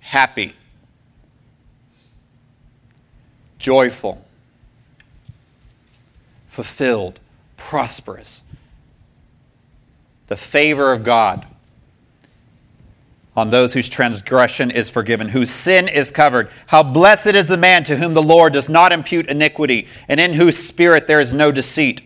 happy, 0.00 0.54
joyful, 3.58 4.24
fulfilled, 6.48 7.20
prosperous. 7.56 8.42
The 10.26 10.36
favor 10.36 10.92
of 10.92 11.04
God 11.04 11.46
on 13.38 13.50
those 13.50 13.72
whose 13.72 13.88
transgression 13.88 14.70
is 14.70 14.90
forgiven, 14.90 15.28
whose 15.28 15.50
sin 15.50 15.86
is 15.86 16.10
covered. 16.10 16.50
How 16.66 16.82
blessed 16.82 17.28
is 17.28 17.46
the 17.46 17.56
man 17.56 17.84
to 17.84 17.96
whom 17.96 18.12
the 18.12 18.22
Lord 18.22 18.52
does 18.52 18.68
not 18.68 18.90
impute 18.90 19.28
iniquity, 19.28 19.86
and 20.08 20.18
in 20.18 20.34
whose 20.34 20.58
spirit 20.58 21.06
there 21.06 21.20
is 21.20 21.32
no 21.32 21.52
deceit. 21.52 22.00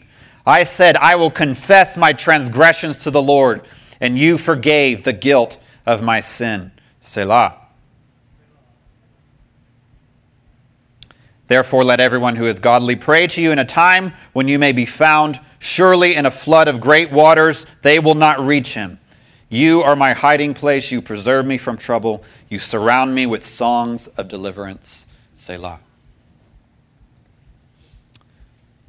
I 0.47 0.65
said, 0.65 0.97
I 0.97 1.17
will 1.17 1.31
confess 1.31 1.97
my 1.97 2.13
transgressions 2.13 2.99
to 3.05 3.11
the 3.11 3.23
Lord, 3.23 3.63
and 3.99 4.19
you 4.19 4.37
forgave 4.37 5.05
the 5.05 5.15
guilt 5.15 5.57
of 5.87 6.03
my 6.03 6.21
sin. 6.21 6.71
Selah. 7.01 7.57
Therefore, 11.49 11.85
let 11.85 12.01
everyone 12.01 12.37
who 12.37 12.47
is 12.47 12.59
godly 12.59 12.97
pray 12.97 13.27
to 13.29 13.41
you 13.41 13.53
in 13.53 13.59
a 13.59 13.65
time 13.65 14.13
when 14.33 14.49
you 14.49 14.59
may 14.59 14.73
be 14.73 14.87
found. 14.87 15.41
Surely, 15.59 16.15
in 16.15 16.27
a 16.27 16.31
flood 16.31 16.69
of 16.69 16.81
great 16.81 17.11
waters, 17.11 17.65
they 17.83 17.99
will 17.99 18.15
not 18.15 18.41
reach 18.41 18.75
him. 18.75 18.99
You 19.53 19.83
are 19.83 19.95
my 19.95 20.15
hiding 20.15 20.55
place. 20.55 20.91
You 20.91 21.03
preserve 21.03 21.45
me 21.45 21.59
from 21.59 21.77
trouble. 21.77 22.25
You 22.49 22.59
surround 22.59 23.15
me 23.15 23.27
with 23.27 23.43
songs 23.43 24.07
of 24.07 24.27
deliverance. 24.29 25.05
Selah. 25.35 25.79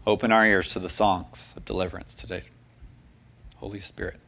Open 0.08 0.32
our 0.32 0.46
ears 0.46 0.70
to 0.70 0.80
the 0.80 0.88
songs 0.88 1.54
of 1.58 1.66
deliverance 1.66 2.16
today. 2.16 2.44
Holy 3.58 3.82
Spirit. 3.82 4.22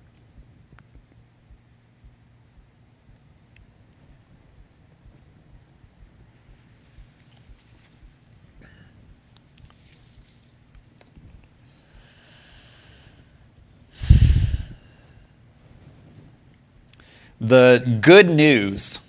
The 17.39 17.99
good 18.01 18.29
news 18.29 18.99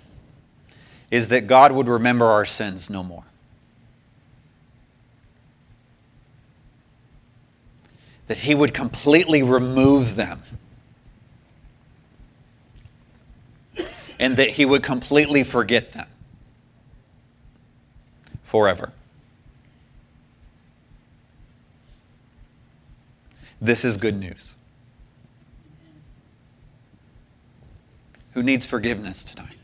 is 1.09 1.29
that 1.29 1.47
God 1.47 1.71
would 1.71 1.87
remember 1.87 2.25
our 2.25 2.45
sins 2.45 2.89
no 2.89 3.03
more. 3.03 3.23
That 8.27 8.39
He 8.39 8.53
would 8.53 8.73
completely 8.73 9.41
remove 9.41 10.15
them. 10.15 10.43
And 14.19 14.35
that 14.35 14.51
He 14.51 14.65
would 14.65 14.83
completely 14.83 15.43
forget 15.43 15.93
them 15.93 16.07
forever. 18.43 18.91
This 23.61 23.85
is 23.85 23.97
good 23.97 24.19
news. 24.19 24.56
Who 28.37 28.43
needs 28.43 28.67
forgiveness 28.67 29.23
tonight? 29.23 29.57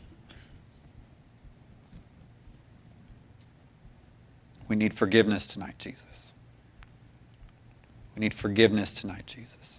We 4.66 4.74
need 4.74 4.92
forgiveness 4.92 5.46
tonight, 5.46 5.78
Jesus. 5.78 6.32
We 8.16 8.20
need 8.20 8.34
forgiveness 8.34 8.92
tonight, 8.92 9.28
Jesus. 9.28 9.78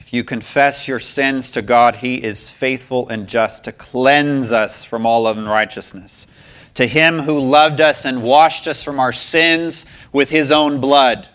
If 0.00 0.12
you 0.12 0.24
confess 0.24 0.88
your 0.88 0.98
sins 0.98 1.52
to 1.52 1.62
God, 1.62 1.94
He 1.94 2.20
is 2.20 2.50
faithful 2.50 3.08
and 3.08 3.28
just 3.28 3.62
to 3.62 3.70
cleanse 3.70 4.50
us 4.50 4.84
from 4.84 5.06
all 5.06 5.28
unrighteousness. 5.28 6.26
To 6.74 6.88
Him 6.88 7.20
who 7.20 7.38
loved 7.38 7.80
us 7.80 8.04
and 8.04 8.24
washed 8.24 8.66
us 8.66 8.82
from 8.82 8.98
our 8.98 9.12
sins 9.12 9.86
with 10.12 10.28
His 10.28 10.50
own 10.50 10.80
blood 10.80 11.28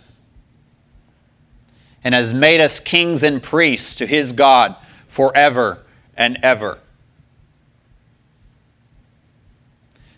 and 2.07 2.15
has 2.15 2.33
made 2.33 2.61
us 2.61 2.79
kings 2.79 3.21
and 3.21 3.43
priests 3.43 3.93
to 3.93 4.07
his 4.07 4.31
God 4.31 4.77
forever 5.09 5.83
and 6.15 6.37
ever. 6.41 6.79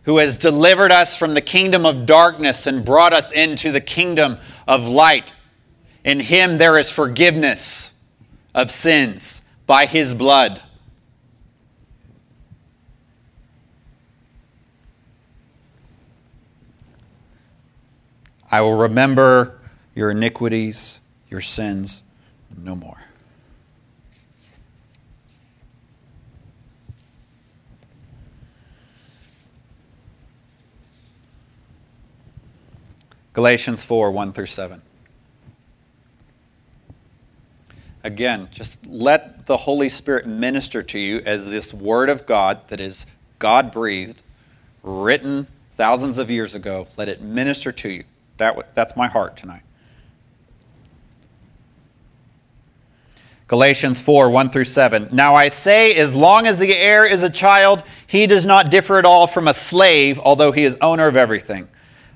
Who 0.04 0.18
has 0.18 0.38
delivered 0.38 0.92
us 0.92 1.18
from 1.18 1.34
the 1.34 1.42
kingdom 1.42 1.88
of 1.88 2.06
darkness 2.06 2.68
and 2.68 2.86
brought 2.86 3.12
us 3.12 3.32
into 3.32 3.72
the 3.72 3.82
kingdom 3.82 4.38
of 4.68 4.88
light. 4.88 5.34
In 6.04 6.20
him 6.20 6.60
there 6.60 6.78
is 6.78 6.92
forgiveness 6.92 7.96
of 8.54 8.70
sins 8.70 9.42
by 9.66 9.88
his 9.88 10.14
blood. 10.14 10.62
I 18.52 18.62
will 18.62 18.76
remember 18.76 19.60
your 19.96 20.12
iniquities 20.12 21.00
your 21.30 21.42
sins 21.42 22.04
no 22.58 22.76
more. 22.76 23.04
Galatians 33.34 33.86
4 33.86 34.12
1 34.12 34.34
through 34.34 34.48
7. 34.48 34.82
Again, 38.04 38.48
just 38.52 38.86
let 38.86 39.46
the 39.46 39.58
Holy 39.58 39.90
Spirit 39.90 40.26
minister 40.26 40.82
to 40.84 41.00
you 41.00 41.22
as 41.26 41.52
this 41.52 41.74
Word 41.74 42.10
of 42.10 42.26
God 42.26 42.68
that 42.70 42.80
is 42.80 43.06
God 43.40 43.72
breathed, 43.72 44.24
written 44.84 45.48
thousands 45.74 46.18
of 46.18 46.32
years 46.32 46.56
ago. 46.56 46.88
Let 46.98 47.08
it 47.10 47.22
minister 47.22 47.72
to 47.72 47.90
you. 47.90 48.04
That, 48.38 48.74
that's 48.74 48.96
my 48.96 49.08
heart 49.08 49.38
tonight. 49.38 49.64
Galatians 53.50 54.00
4 54.00 54.30
1 54.30 54.50
through 54.50 54.66
7. 54.66 55.10
Now 55.12 55.34
I 55.34 55.50
say, 55.50 55.96
as 55.96 56.16
long 56.16 56.46
as 56.46 56.60
the 56.60 56.78
heir 56.78 57.04
is 57.04 57.24
a 57.24 57.32
child, 57.32 57.84
he 58.06 58.28
does 58.28 58.46
not 58.46 58.70
differ 58.70 59.00
at 59.00 59.06
all 59.06 59.26
from 59.26 59.48
a 59.48 59.56
slave, 59.56 60.20
although 60.20 60.52
he 60.52 60.64
is 60.64 60.78
owner 60.82 61.08
of 61.08 61.18
everything. 61.18 61.68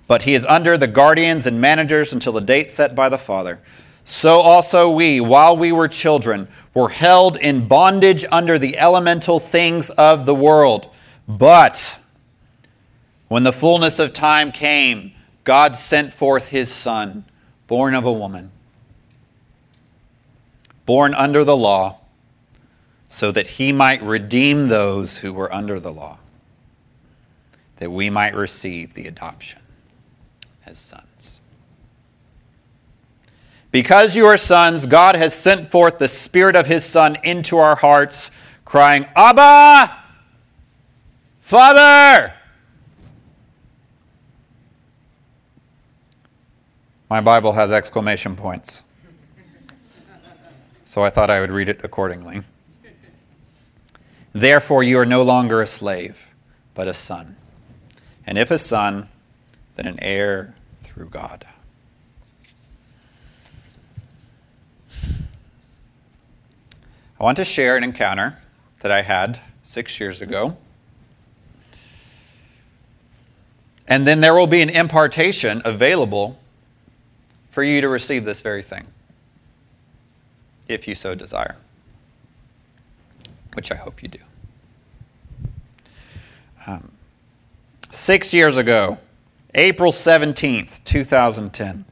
But 0.06 0.22
he 0.22 0.36
is 0.36 0.46
under 0.46 0.78
the 0.78 0.86
guardians 0.86 1.48
and 1.48 1.60
managers 1.60 2.14
until 2.14 2.34
the 2.34 2.40
date 2.40 2.70
set 2.70 2.94
by 2.94 3.10
the 3.10 3.18
Father. 3.18 3.64
So 4.06 4.42
also 4.42 4.92
we, 4.92 5.20
while 5.20 5.58
we 5.58 5.72
were 5.72 5.88
children, 5.88 6.48
were 6.76 6.90
held 6.90 7.36
in 7.38 7.68
bondage 7.68 8.24
under 8.32 8.60
the 8.60 8.78
elemental 8.78 9.40
things 9.40 9.90
of 9.90 10.28
the 10.28 10.36
world. 10.36 10.94
But 11.28 12.00
when 13.28 13.42
the 13.42 13.54
fullness 13.54 13.98
of 13.98 14.14
time 14.14 14.52
came, 14.52 15.14
God 15.46 15.76
sent 15.78 16.14
forth 16.14 16.50
his 16.50 16.72
Son, 16.72 17.26
born 17.66 17.96
of 17.96 18.06
a 18.06 18.14
woman 18.14 18.52
born 20.86 21.14
under 21.14 21.44
the 21.44 21.58
law, 21.58 22.00
so 23.08 23.32
that 23.32 23.48
he 23.48 23.72
might 23.72 24.02
redeem 24.02 24.68
those 24.68 25.20
who 25.20 25.32
were 25.32 25.54
under 25.54 25.80
the 25.80 25.92
law, 25.92 26.18
that 27.78 27.92
we 27.92 28.10
might 28.10 28.36
receive 28.36 28.94
the 28.94 29.08
adoption 29.08 29.60
as 30.66 30.78
sons. 30.78 31.40
Because 33.72 34.16
you 34.16 34.26
are 34.26 34.38
sons, 34.38 34.86
God 34.86 35.16
has 35.16 35.34
sent 35.34 35.68
forth 35.68 35.98
the 35.98 36.08
Spirit 36.08 36.56
of 36.56 36.68
His 36.68 36.86
Son 36.86 37.18
into 37.24 37.58
our 37.58 37.76
hearts, 37.76 38.32
crying, 38.66 39.08
Abba, 39.16 39.92
Father! 41.40 42.34
My 47.10 47.22
Bible 47.22 47.54
has 47.54 47.72
exclamation 47.72 48.36
points 48.36 48.83
so 50.94 51.04
I 51.04 51.10
thought 51.10 51.32
I 51.32 51.40
would 51.40 51.50
read 51.50 51.70
it 51.70 51.84
accordingly. 51.84 52.44
Therefore, 54.32 54.84
you 54.84 55.00
are 55.00 55.08
no 55.08 55.24
longer 55.24 55.60
a 55.60 55.66
slave, 55.66 56.28
but 56.76 56.88
a 56.88 56.94
son. 56.94 57.36
And 58.28 58.38
if 58.38 58.52
a 58.52 58.60
son, 58.60 59.10
then 59.74 59.88
an 59.88 59.98
heir 60.04 60.54
through 60.78 61.10
God. 61.10 61.48
I 67.20 67.24
want 67.24 67.38
to 67.38 67.46
share 67.46 67.76
an 67.76 67.84
encounter 67.84 68.38
that 68.82 68.92
I 68.92 69.02
had 69.02 69.40
six 69.64 70.00
years 70.00 70.22
ago. 70.22 70.58
And 73.88 74.06
then 74.06 74.22
there 74.22 74.36
will 74.36 74.46
be 74.46 74.62
an 74.62 74.70
impartation 74.70 75.64
available 75.66 76.40
for 77.50 77.64
you 77.64 77.82
to 77.82 77.90
receive 77.90 78.26
this 78.26 78.42
very 78.42 78.62
thing. 78.62 78.86
If 80.68 80.88
you 80.88 80.96
so 80.96 81.16
desire, 81.16 81.58
which 83.54 83.72
I 83.72 83.76
hope 83.76 84.02
you 84.02 84.10
do. 84.10 84.20
Um, 86.66 86.92
six 87.92 88.34
years 88.34 88.58
ago, 88.58 89.00
April 89.54 89.92
17th, 89.92 90.84
2010, 90.84 91.86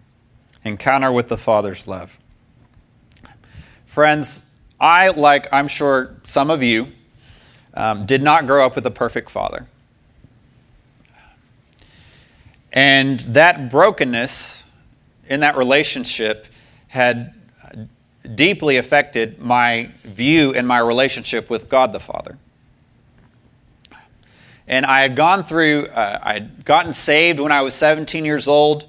encounter 0.63 1.12
with 1.12 1.27
the 1.27 1.38
Father's 1.38 1.88
love. 1.88 2.17
Friends, 3.86 4.45
I, 4.79 5.10
like 5.10 5.51
I'm 5.51 5.67
sure 5.67 6.15
some 6.23 6.49
of 6.49 6.63
you, 6.63 6.88
um, 7.73 8.05
did 8.05 8.21
not 8.21 8.47
grow 8.47 8.65
up 8.65 8.75
with 8.75 8.86
a 8.86 8.91
perfect 8.91 9.29
father. 9.29 9.67
And 12.73 13.19
that 13.21 13.69
brokenness 13.69 14.63
in 15.27 15.41
that 15.41 15.57
relationship 15.57 16.47
had 16.88 17.34
deeply 18.36 18.77
affected 18.77 19.39
my 19.39 19.91
view 20.03 20.53
and 20.53 20.67
my 20.67 20.79
relationship 20.79 21.49
with 21.49 21.69
God 21.69 21.93
the 21.93 21.99
Father. 21.99 22.38
And 24.67 24.86
I 24.86 25.01
had 25.01 25.15
gone 25.15 25.43
through, 25.43 25.88
uh, 25.88 26.19
I 26.21 26.34
had 26.34 26.63
gotten 26.63 26.93
saved 26.93 27.39
when 27.39 27.51
I 27.51 27.62
was 27.62 27.73
17 27.73 28.23
years 28.23 28.47
old, 28.47 28.86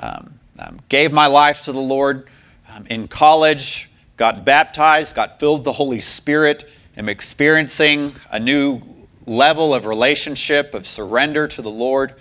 um, 0.00 0.40
um, 0.58 0.80
gave 0.88 1.12
my 1.12 1.26
life 1.26 1.64
to 1.64 1.72
the 1.72 1.80
Lord 1.80 2.28
um, 2.74 2.86
in 2.86 3.06
college, 3.06 3.90
got 4.16 4.44
baptized, 4.44 5.14
got 5.14 5.38
filled 5.38 5.60
with 5.60 5.64
the 5.64 5.72
Holy 5.72 6.00
Spirit, 6.00 6.68
am 6.96 7.08
experiencing 7.08 8.14
a 8.30 8.40
new 8.40 8.82
level 9.26 9.74
of 9.74 9.86
relationship, 9.86 10.74
of 10.74 10.86
surrender 10.86 11.46
to 11.46 11.62
the 11.62 11.70
Lord. 11.70 12.14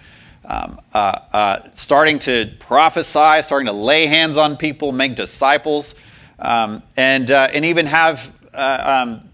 Um, 0.46 0.80
uh, 0.94 1.20
uh, 1.34 1.60
starting 1.74 2.18
to 2.20 2.52
prophesy, 2.60 3.42
starting 3.42 3.68
to 3.68 3.74
lay 3.74 4.06
hands 4.08 4.38
on 4.38 4.58
people, 4.58 4.92
make 4.92 5.16
disciples, 5.16 5.96
um, 6.40 6.84
and, 6.98 7.30
uh, 7.30 7.50
and 7.54 7.66
even 7.66 7.86
have 7.86 8.34
uh, 8.54 9.04
um, 9.06 9.30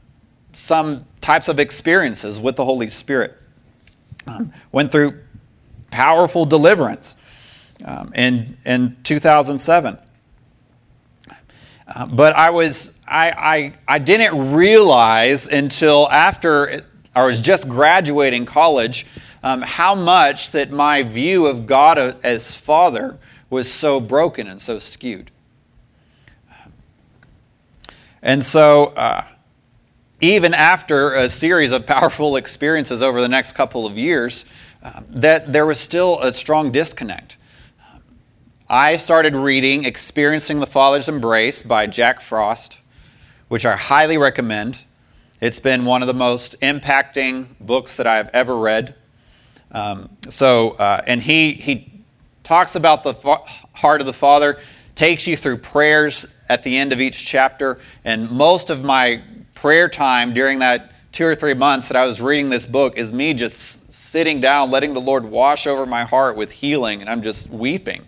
some 0.53 1.05
types 1.21 1.47
of 1.47 1.59
experiences 1.59 2.39
with 2.39 2.55
the 2.55 2.65
Holy 2.65 2.87
Spirit. 2.87 3.37
Um, 4.27 4.51
went 4.71 4.91
through 4.91 5.19
powerful 5.91 6.45
deliverance 6.45 7.71
um, 7.83 8.11
in, 8.15 8.57
in 8.65 8.97
2007. 9.03 9.97
Uh, 11.87 12.05
but 12.07 12.35
I 12.35 12.49
was 12.49 12.97
I, 13.07 13.29
I, 13.31 13.73
I 13.87 13.99
didn't 13.99 14.53
realize 14.53 15.47
until 15.47 16.09
after 16.09 16.81
I 17.15 17.25
was 17.25 17.39
just 17.39 17.69
graduating 17.69 18.45
college 18.45 19.05
um, 19.43 19.61
how 19.61 19.93
much 19.93 20.51
that 20.51 20.71
my 20.71 21.03
view 21.03 21.45
of 21.45 21.67
God 21.67 21.99
as 22.23 22.55
Father 22.55 23.19
was 23.49 23.71
so 23.71 23.99
broken 23.99 24.47
and 24.47 24.59
so 24.59 24.79
skewed. 24.79 25.29
And 28.25 28.43
so, 28.43 28.85
uh, 28.95 29.23
even 30.19 30.55
after 30.55 31.13
a 31.13 31.29
series 31.29 31.71
of 31.71 31.85
powerful 31.85 32.35
experiences 32.35 33.03
over 33.03 33.21
the 33.21 33.27
next 33.27 33.53
couple 33.53 33.85
of 33.85 33.99
years, 33.99 34.45
um, 34.81 35.05
that 35.11 35.53
there 35.53 35.65
was 35.67 35.79
still 35.79 36.19
a 36.19 36.33
strong 36.33 36.71
disconnect. 36.71 37.37
I 38.67 38.95
started 38.95 39.35
reading 39.35 39.85
Experiencing 39.85 40.59
the 40.59 40.65
Father's 40.65 41.07
Embrace 41.07 41.61
by 41.61 41.85
Jack 41.85 42.19
Frost, 42.19 42.79
which 43.47 43.63
I 43.63 43.75
highly 43.75 44.17
recommend. 44.17 44.85
It's 45.39 45.59
been 45.59 45.85
one 45.85 46.01
of 46.01 46.07
the 46.07 46.13
most 46.15 46.59
impacting 46.61 47.49
books 47.61 47.95
that 47.97 48.07
I've 48.07 48.29
ever 48.29 48.57
read. 48.57 48.95
Um, 49.71 50.09
so, 50.29 50.71
uh, 50.71 51.03
and 51.05 51.21
he, 51.21 51.53
he 51.53 51.91
talks 52.43 52.75
about 52.75 53.03
the 53.03 53.13
fa- 53.13 53.43
heart 53.75 54.01
of 54.01 54.07
the 54.07 54.13
Father, 54.13 54.59
takes 54.95 55.27
you 55.27 55.37
through 55.37 55.59
prayers 55.59 56.25
at 56.47 56.63
the 56.63 56.77
end 56.77 56.93
of 56.93 57.01
each 57.01 57.25
chapter. 57.25 57.79
And 58.03 58.29
most 58.29 58.69
of 58.69 58.83
my 58.83 59.21
prayer 59.53 59.89
time 59.89 60.33
during 60.33 60.59
that 60.59 60.91
two 61.11 61.25
or 61.25 61.35
three 61.35 61.53
months 61.53 61.87
that 61.87 61.95
I 61.95 62.05
was 62.05 62.21
reading 62.21 62.49
this 62.49 62.65
book 62.65 62.97
is 62.97 63.11
me 63.11 63.33
just 63.33 63.93
sitting 63.93 64.41
down, 64.41 64.71
letting 64.71 64.93
the 64.93 65.01
Lord 65.01 65.25
wash 65.25 65.65
over 65.67 65.85
my 65.85 66.03
heart 66.03 66.37
with 66.37 66.51
healing, 66.51 67.01
and 67.01 67.09
I'm 67.09 67.21
just 67.21 67.49
weeping 67.49 68.05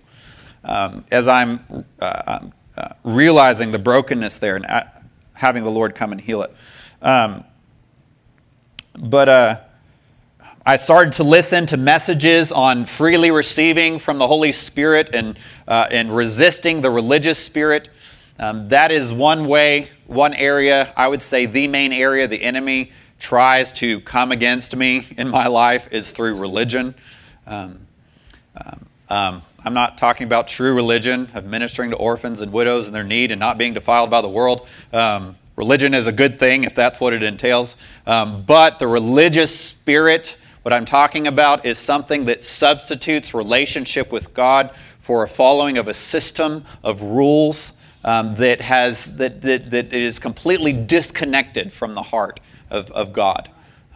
um, 0.63 1.05
as 1.11 1.27
I'm 1.27 1.85
uh, 1.99 2.21
um, 2.27 2.53
uh, 2.75 2.89
realizing 3.03 3.71
the 3.71 3.79
brokenness 3.79 4.39
there 4.39 4.55
and 4.55 4.65
uh, 4.65 4.83
having 5.33 5.63
the 5.63 5.71
Lord 5.71 5.95
come 5.95 6.11
and 6.11 6.21
heal 6.21 6.43
it. 6.43 6.51
Um, 7.01 7.43
but 8.97 9.29
uh, 9.29 9.59
I 10.65 10.75
started 10.75 11.13
to 11.13 11.23
listen 11.23 11.65
to 11.67 11.77
messages 11.77 12.51
on 12.51 12.85
freely 12.85 13.31
receiving 13.31 13.99
from 13.99 14.17
the 14.17 14.27
Holy 14.27 14.51
Spirit 14.51 15.09
and, 15.13 15.39
uh, 15.67 15.87
and 15.89 16.13
resisting 16.13 16.81
the 16.81 16.89
religious 16.89 17.39
spirit. 17.39 17.89
Um, 18.39 18.69
that 18.69 18.91
is 18.91 19.11
one 19.11 19.47
way, 19.47 19.89
one 20.05 20.33
area, 20.33 20.93
I 20.95 21.07
would 21.07 21.21
say 21.21 21.47
the 21.47 21.67
main 21.67 21.91
area 21.91 22.27
the 22.27 22.43
enemy 22.43 22.91
tries 23.19 23.71
to 23.73 23.99
come 24.01 24.31
against 24.31 24.75
me 24.75 25.07
in 25.17 25.29
my 25.29 25.47
life 25.47 25.91
is 25.91 26.11
through 26.11 26.35
religion. 26.37 26.93
Um, 27.47 27.87
um, 28.55 28.85
um 29.09 29.41
I'm 29.65 29.73
not 29.73 29.97
talking 29.97 30.25
about 30.25 30.47
true 30.47 30.75
religion 30.75 31.29
of 31.33 31.45
ministering 31.45 31.89
to 31.89 31.97
orphans 31.97 32.39
and 32.39 32.53
widows 32.53 32.85
and 32.85 32.95
their 32.95 33.03
need 33.03 33.31
and 33.31 33.39
not 33.39 33.57
being 33.57 33.73
defiled 33.73 34.09
by 34.09 34.21
the 34.21 34.29
world. 34.29 34.67
Um, 34.93 35.35
religion 35.55 35.93
is 35.93 36.07
a 36.07 36.11
good 36.11 36.39
thing 36.39 36.63
if 36.63 36.75
that's 36.75 37.01
what 37.01 37.11
it 37.11 37.23
entails. 37.23 37.75
Um, 38.05 38.43
but 38.43 38.79
the 38.79 38.87
religious 38.87 39.59
spirit, 39.59 40.37
what 40.61 40.71
I'm 40.71 40.85
talking 40.85 41.27
about, 41.27 41.65
is 41.65 41.79
something 41.79 42.25
that 42.25 42.43
substitutes 42.43 43.33
relationship 43.33 44.11
with 44.11 44.33
God 44.33 44.69
for 45.01 45.23
a 45.23 45.27
following 45.27 45.77
of 45.77 45.87
a 45.87 45.93
system 45.93 46.63
of 46.83 47.01
rules 47.01 47.76
um, 48.03 48.35
that, 48.35 48.61
has, 48.61 49.17
that, 49.17 49.41
that, 49.41 49.69
that 49.71 49.93
is 49.93 50.19
completely 50.19 50.73
disconnected 50.73 51.73
from 51.73 51.95
the 51.95 52.03
heart 52.03 52.39
of, 52.69 52.91
of 52.91 53.13
God. 53.13 53.49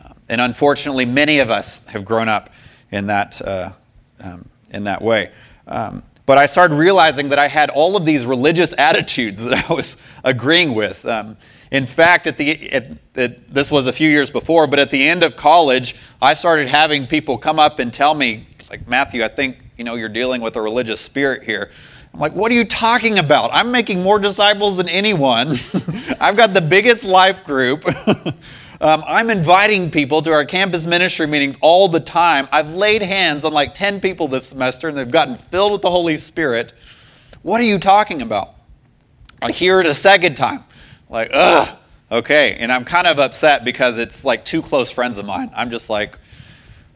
Um, 0.03 0.13
and 0.29 0.41
unfortunately, 0.41 1.05
many 1.05 1.39
of 1.39 1.49
us 1.49 1.85
have 1.87 2.05
grown 2.05 2.29
up 2.29 2.51
in 2.91 3.07
that, 3.07 3.41
uh, 3.41 3.71
um, 4.19 4.49
in 4.69 4.83
that 4.85 5.01
way. 5.01 5.31
Um, 5.67 6.03
but 6.25 6.37
I 6.37 6.45
started 6.45 6.75
realizing 6.75 7.29
that 7.29 7.39
I 7.39 7.47
had 7.47 7.69
all 7.69 7.97
of 7.97 8.05
these 8.05 8.25
religious 8.25 8.73
attitudes 8.77 9.43
that 9.45 9.69
I 9.69 9.73
was 9.73 9.97
agreeing 10.23 10.73
with. 10.73 11.05
Um, 11.05 11.37
in 11.71 11.85
fact, 11.85 12.27
at 12.27 12.37
the, 12.37 12.71
at, 12.71 12.87
at, 13.15 13.53
this 13.53 13.71
was 13.71 13.87
a 13.87 13.93
few 13.93 14.09
years 14.09 14.29
before, 14.29 14.67
but 14.67 14.77
at 14.77 14.91
the 14.91 15.07
end 15.07 15.23
of 15.23 15.37
college, 15.37 15.95
I 16.21 16.33
started 16.33 16.67
having 16.67 17.07
people 17.07 17.37
come 17.37 17.59
up 17.59 17.79
and 17.79 17.93
tell 17.93 18.13
me, 18.13 18.47
like, 18.69 18.87
Matthew, 18.87 19.23
I 19.23 19.29
think 19.29 19.57
you 19.77 19.85
know 19.85 19.95
you're 19.95 20.09
dealing 20.09 20.41
with 20.41 20.55
a 20.55 20.61
religious 20.61 21.01
spirit 21.01 21.43
here. 21.43 21.71
I'm 22.13 22.19
like, 22.19 22.33
what 22.33 22.51
are 22.51 22.55
you 22.55 22.65
talking 22.65 23.17
about? 23.19 23.51
I'm 23.53 23.71
making 23.71 24.03
more 24.03 24.19
disciples 24.19 24.77
than 24.77 24.89
anyone. 24.89 25.57
I've 26.19 26.35
got 26.35 26.53
the 26.53 26.61
biggest 26.61 27.03
life 27.03 27.43
group. 27.43 27.85
Um, 28.81 29.03
I'm 29.05 29.29
inviting 29.29 29.91
people 29.91 30.23
to 30.23 30.31
our 30.31 30.43
campus 30.43 30.87
ministry 30.87 31.27
meetings 31.27 31.55
all 31.61 31.87
the 31.87 31.99
time. 31.99 32.47
I've 32.51 32.73
laid 32.73 33.03
hands 33.03 33.45
on 33.45 33.53
like 33.53 33.75
10 33.75 34.01
people 34.01 34.27
this 34.27 34.47
semester 34.47 34.87
and 34.87 34.97
they've 34.97 35.11
gotten 35.11 35.35
filled 35.35 35.73
with 35.73 35.83
the 35.83 35.91
Holy 35.91 36.17
Spirit. 36.17 36.73
What 37.43 37.61
are 37.61 37.65
you 37.65 37.77
talking 37.77 38.23
about? 38.23 38.55
I 39.39 39.51
hear 39.51 39.81
it 39.81 39.85
a 39.85 39.93
second 39.93 40.35
time. 40.35 40.63
Like, 41.09 41.29
ugh, 41.31 41.77
okay. 42.11 42.55
And 42.55 42.71
I'm 42.71 42.83
kind 42.83 43.05
of 43.05 43.19
upset 43.19 43.63
because 43.63 43.99
it's 43.99 44.25
like 44.25 44.45
two 44.45 44.63
close 44.63 44.89
friends 44.89 45.19
of 45.19 45.27
mine. 45.27 45.51
I'm 45.55 45.69
just 45.69 45.87
like, 45.87 46.17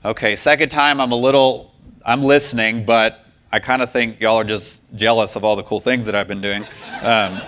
okay, 0.03 0.35
second 0.35 0.69
time 0.69 0.99
I'm 0.99 1.11
a 1.11 1.15
little, 1.15 1.71
I'm 2.03 2.23
listening, 2.23 2.85
but 2.85 3.24
I 3.55 3.59
kind 3.59 3.81
of 3.81 3.89
think 3.89 4.19
y'all 4.19 4.35
are 4.35 4.43
just 4.43 4.81
jealous 4.97 5.37
of 5.37 5.45
all 5.45 5.55
the 5.55 5.63
cool 5.63 5.79
things 5.79 6.07
that 6.07 6.13
I've 6.13 6.27
been 6.27 6.41
doing. 6.41 6.67
Um, 7.01 7.41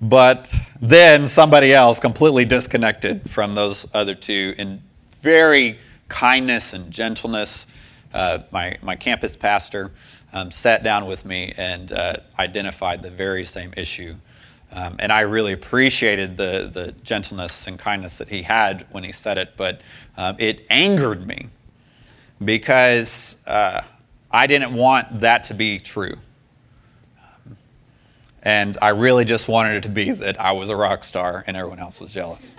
But 0.00 0.52
then 0.80 1.26
somebody 1.28 1.72
else 1.72 2.00
completely 2.00 2.44
disconnected 2.44 3.30
from 3.30 3.54
those 3.54 3.86
other 3.94 4.14
two 4.14 4.54
in 4.58 4.82
very 5.20 5.78
kindness 6.08 6.72
and 6.72 6.90
gentleness. 6.90 7.66
Uh, 8.12 8.38
my, 8.50 8.78
my 8.80 8.96
campus 8.96 9.36
pastor 9.36 9.92
um, 10.32 10.50
sat 10.50 10.82
down 10.82 11.06
with 11.06 11.24
me 11.24 11.52
and 11.56 11.92
uh, 11.92 12.16
identified 12.38 13.02
the 13.02 13.10
very 13.10 13.44
same 13.44 13.72
issue. 13.76 14.16
Um, 14.70 14.96
and 14.98 15.10
I 15.10 15.20
really 15.20 15.52
appreciated 15.52 16.36
the, 16.36 16.70
the 16.72 16.92
gentleness 17.02 17.66
and 17.66 17.78
kindness 17.78 18.18
that 18.18 18.28
he 18.28 18.42
had 18.42 18.86
when 18.90 19.02
he 19.02 19.12
said 19.12 19.38
it, 19.38 19.54
but 19.56 19.80
um, 20.16 20.36
it 20.38 20.66
angered 20.68 21.26
me 21.26 21.48
because 22.44 23.42
uh, 23.46 23.82
I 24.30 24.46
didn't 24.46 24.74
want 24.74 25.20
that 25.20 25.44
to 25.44 25.54
be 25.54 25.78
true. 25.78 26.18
And 28.42 28.78
I 28.80 28.90
really 28.90 29.24
just 29.24 29.48
wanted 29.48 29.76
it 29.76 29.82
to 29.84 29.88
be 29.88 30.10
that 30.10 30.40
I 30.40 30.52
was 30.52 30.70
a 30.70 30.76
rock 30.76 31.04
star 31.04 31.44
and 31.46 31.56
everyone 31.56 31.80
else 31.80 32.00
was 32.00 32.12
jealous. 32.12 32.54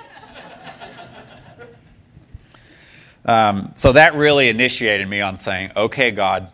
um, 3.25 3.71
so 3.75 3.93
that 3.93 4.15
really 4.15 4.49
initiated 4.49 5.07
me 5.07 5.21
on 5.21 5.37
saying, 5.37 5.71
okay, 5.77 6.11
God, 6.11 6.49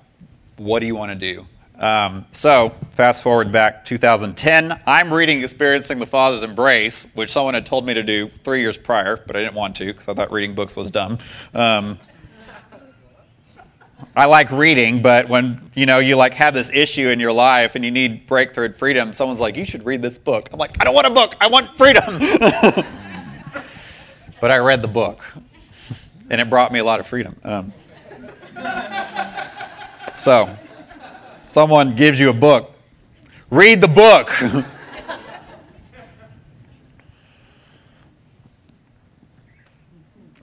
what 0.58 0.80
do 0.80 0.86
you 0.86 0.96
want 0.96 1.12
to 1.12 1.34
do? 1.34 1.48
Um, 1.80 2.26
so, 2.32 2.70
fast 2.92 3.22
forward 3.22 3.52
back 3.52 3.84
2010, 3.84 4.80
I'm 4.86 5.14
reading 5.14 5.44
Experiencing 5.44 6.00
the 6.00 6.06
Father's 6.06 6.44
Embrace, 6.44 7.08
which 7.16 7.32
someone 7.32 7.54
had 7.54 7.66
told 7.66 7.86
me 7.86 7.94
to 7.94 8.04
do 8.04 8.30
three 8.44 8.62
years 8.62 8.78
prior, 8.78 9.18
but 9.18 9.36
I 9.36 9.42
didn't 9.42 9.56
want 9.56 9.76
to 9.78 9.86
because 9.86 10.08
I 10.08 10.14
thought 10.14 10.32
reading 10.32 10.56
books 10.56 10.76
was 10.76 10.90
dumb. 10.92 11.20
Um, 11.54 12.00
I 14.16 14.26
like 14.26 14.52
reading, 14.52 15.02
but 15.02 15.28
when 15.28 15.72
you 15.74 15.86
know 15.86 16.00
you 16.00 16.16
like 16.16 16.34
have 16.34 16.54
this 16.54 16.70
issue 16.70 17.10
in 17.10 17.20
your 17.20 17.34
life 17.34 17.76
and 17.76 17.84
you 17.84 17.92
need 17.92 18.28
breakthrough 18.28 18.66
and 18.66 18.76
freedom, 18.76 19.14
someone's 19.14 19.40
like, 19.40 19.56
"You 19.58 19.66
should 19.66 19.86
read 19.86 20.02
this 20.02 20.18
book." 20.18 20.50
I'm 20.54 20.60
like, 20.60 20.80
"I 20.80 20.86
don't 20.86 20.94
want 20.94 21.08
a 21.08 21.12
book. 21.12 21.36
I 21.42 21.48
want 21.48 21.78
freedom." 21.78 22.20
but 24.42 24.52
I 24.52 24.58
read 24.58 24.82
the 24.82 24.88
book, 24.88 25.24
and 26.30 26.40
it 26.40 26.50
brought 26.50 26.72
me 26.72 26.80
a 26.80 26.84
lot 26.84 27.00
of 27.00 27.08
freedom. 27.08 27.36
Um, 27.44 27.74
so, 30.14 30.58
someone 31.56 31.96
gives 31.96 32.20
you 32.20 32.30
a 32.30 32.34
book, 32.34 32.70
read 33.50 33.80
the 33.80 33.88
book. 33.88 34.30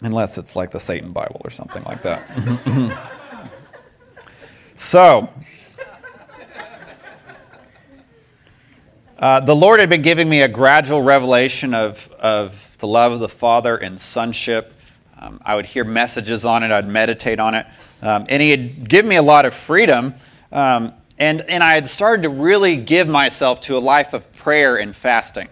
Unless 0.00 0.38
it's 0.38 0.56
like 0.56 0.70
the 0.70 0.80
Satan 0.80 1.12
Bible 1.12 1.42
or 1.44 1.50
something 1.50 1.82
like 1.82 2.00
that. 2.00 2.26
so, 4.74 5.28
uh, 9.18 9.40
the 9.40 9.54
Lord 9.54 9.80
had 9.80 9.90
been 9.90 10.00
giving 10.00 10.30
me 10.30 10.40
a 10.40 10.48
gradual 10.48 11.02
revelation 11.02 11.74
of, 11.74 12.10
of 12.20 12.78
the 12.78 12.86
love 12.86 13.12
of 13.12 13.20
the 13.20 13.28
Father 13.28 13.76
and 13.76 14.00
sonship. 14.00 14.72
Um, 15.20 15.42
I 15.44 15.56
would 15.56 15.66
hear 15.66 15.84
messages 15.84 16.46
on 16.46 16.62
it, 16.62 16.70
I'd 16.70 16.88
meditate 16.88 17.38
on 17.38 17.54
it. 17.54 17.66
Um, 18.00 18.24
and 18.30 18.40
He 18.40 18.50
had 18.50 18.88
given 18.88 19.10
me 19.10 19.16
a 19.16 19.22
lot 19.22 19.44
of 19.44 19.52
freedom. 19.52 20.14
Um, 20.50 20.94
and, 21.18 21.42
and 21.42 21.62
I 21.62 21.74
had 21.74 21.88
started 21.88 22.22
to 22.22 22.28
really 22.28 22.76
give 22.76 23.08
myself 23.08 23.60
to 23.62 23.76
a 23.76 23.80
life 23.80 24.12
of 24.12 24.30
prayer 24.32 24.76
and 24.76 24.94
fasting. 24.94 25.48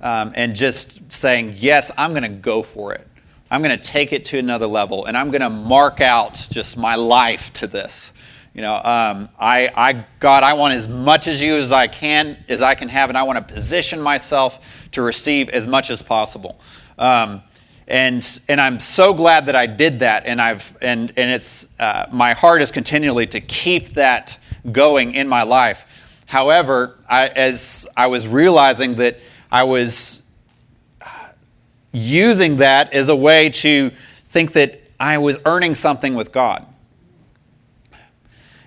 Um, 0.00 0.32
and 0.36 0.54
just 0.54 1.10
saying, 1.10 1.56
Yes, 1.58 1.90
I'm 1.98 2.10
going 2.10 2.22
to 2.22 2.28
go 2.28 2.62
for 2.62 2.92
it. 2.94 3.04
I'm 3.50 3.62
going 3.62 3.76
to 3.76 3.82
take 3.82 4.12
it 4.12 4.26
to 4.26 4.38
another 4.38 4.66
level 4.66 5.06
and 5.06 5.16
I'm 5.16 5.30
going 5.30 5.40
to 5.40 5.50
mark 5.50 6.00
out 6.00 6.46
just 6.50 6.76
my 6.76 6.94
life 6.94 7.52
to 7.54 7.66
this. 7.66 8.12
You 8.54 8.62
know, 8.62 8.74
um, 8.76 9.28
I, 9.38 9.70
I, 9.74 10.04
God, 10.20 10.42
I 10.42 10.54
want 10.54 10.74
as 10.74 10.88
much 10.88 11.28
as 11.28 11.40
you 11.40 11.56
as 11.56 11.70
I 11.70 11.86
can, 11.86 12.36
as 12.48 12.62
I 12.62 12.74
can 12.74 12.88
have, 12.88 13.08
and 13.08 13.16
I 13.16 13.22
want 13.22 13.46
to 13.46 13.54
position 13.54 14.00
myself 14.00 14.64
to 14.92 15.02
receive 15.02 15.48
as 15.50 15.66
much 15.66 15.90
as 15.90 16.02
possible. 16.02 16.58
Um, 16.98 17.42
and 17.88 18.40
and 18.48 18.60
I'm 18.60 18.80
so 18.80 19.14
glad 19.14 19.46
that 19.46 19.56
I 19.56 19.66
did 19.66 20.00
that, 20.00 20.26
and 20.26 20.40
I've 20.40 20.76
and 20.80 21.12
and 21.16 21.30
it's 21.30 21.78
uh, 21.80 22.06
my 22.12 22.34
heart 22.34 22.62
is 22.62 22.70
continually 22.70 23.26
to 23.28 23.40
keep 23.40 23.94
that 23.94 24.38
going 24.70 25.14
in 25.14 25.26
my 25.26 25.42
life. 25.42 25.84
However, 26.26 26.98
I, 27.08 27.28
as 27.28 27.86
I 27.96 28.08
was 28.08 28.28
realizing 28.28 28.96
that 28.96 29.18
I 29.50 29.62
was 29.62 30.26
using 31.92 32.58
that 32.58 32.92
as 32.92 33.08
a 33.08 33.16
way 33.16 33.48
to 33.48 33.90
think 34.26 34.52
that 34.52 34.80
I 35.00 35.16
was 35.18 35.38
earning 35.46 35.74
something 35.74 36.14
with 36.14 36.32
God. 36.32 36.66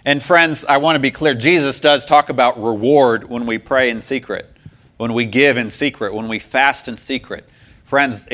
And 0.04 0.24
friends, 0.24 0.66
I 0.66 0.78
want 0.78 0.96
to 0.96 1.00
be 1.00 1.12
clear 1.12 1.36
Jesus 1.36 1.80
does 1.80 2.08
talk 2.08 2.30
about 2.30 2.62
reward 2.62 3.30
when 3.30 3.46
we 3.46 3.60
pray 3.60 3.92
in 3.92 4.02
secret, 4.02 4.50
when 4.98 5.14
we 5.14 5.26
give 5.26 5.58
in 5.58 5.70
secret, 5.70 6.16
when 6.16 6.28
we 6.28 6.40
fast 6.40 6.88
in 6.88 6.98
secret. 6.98 7.48
Friends, 7.84 8.26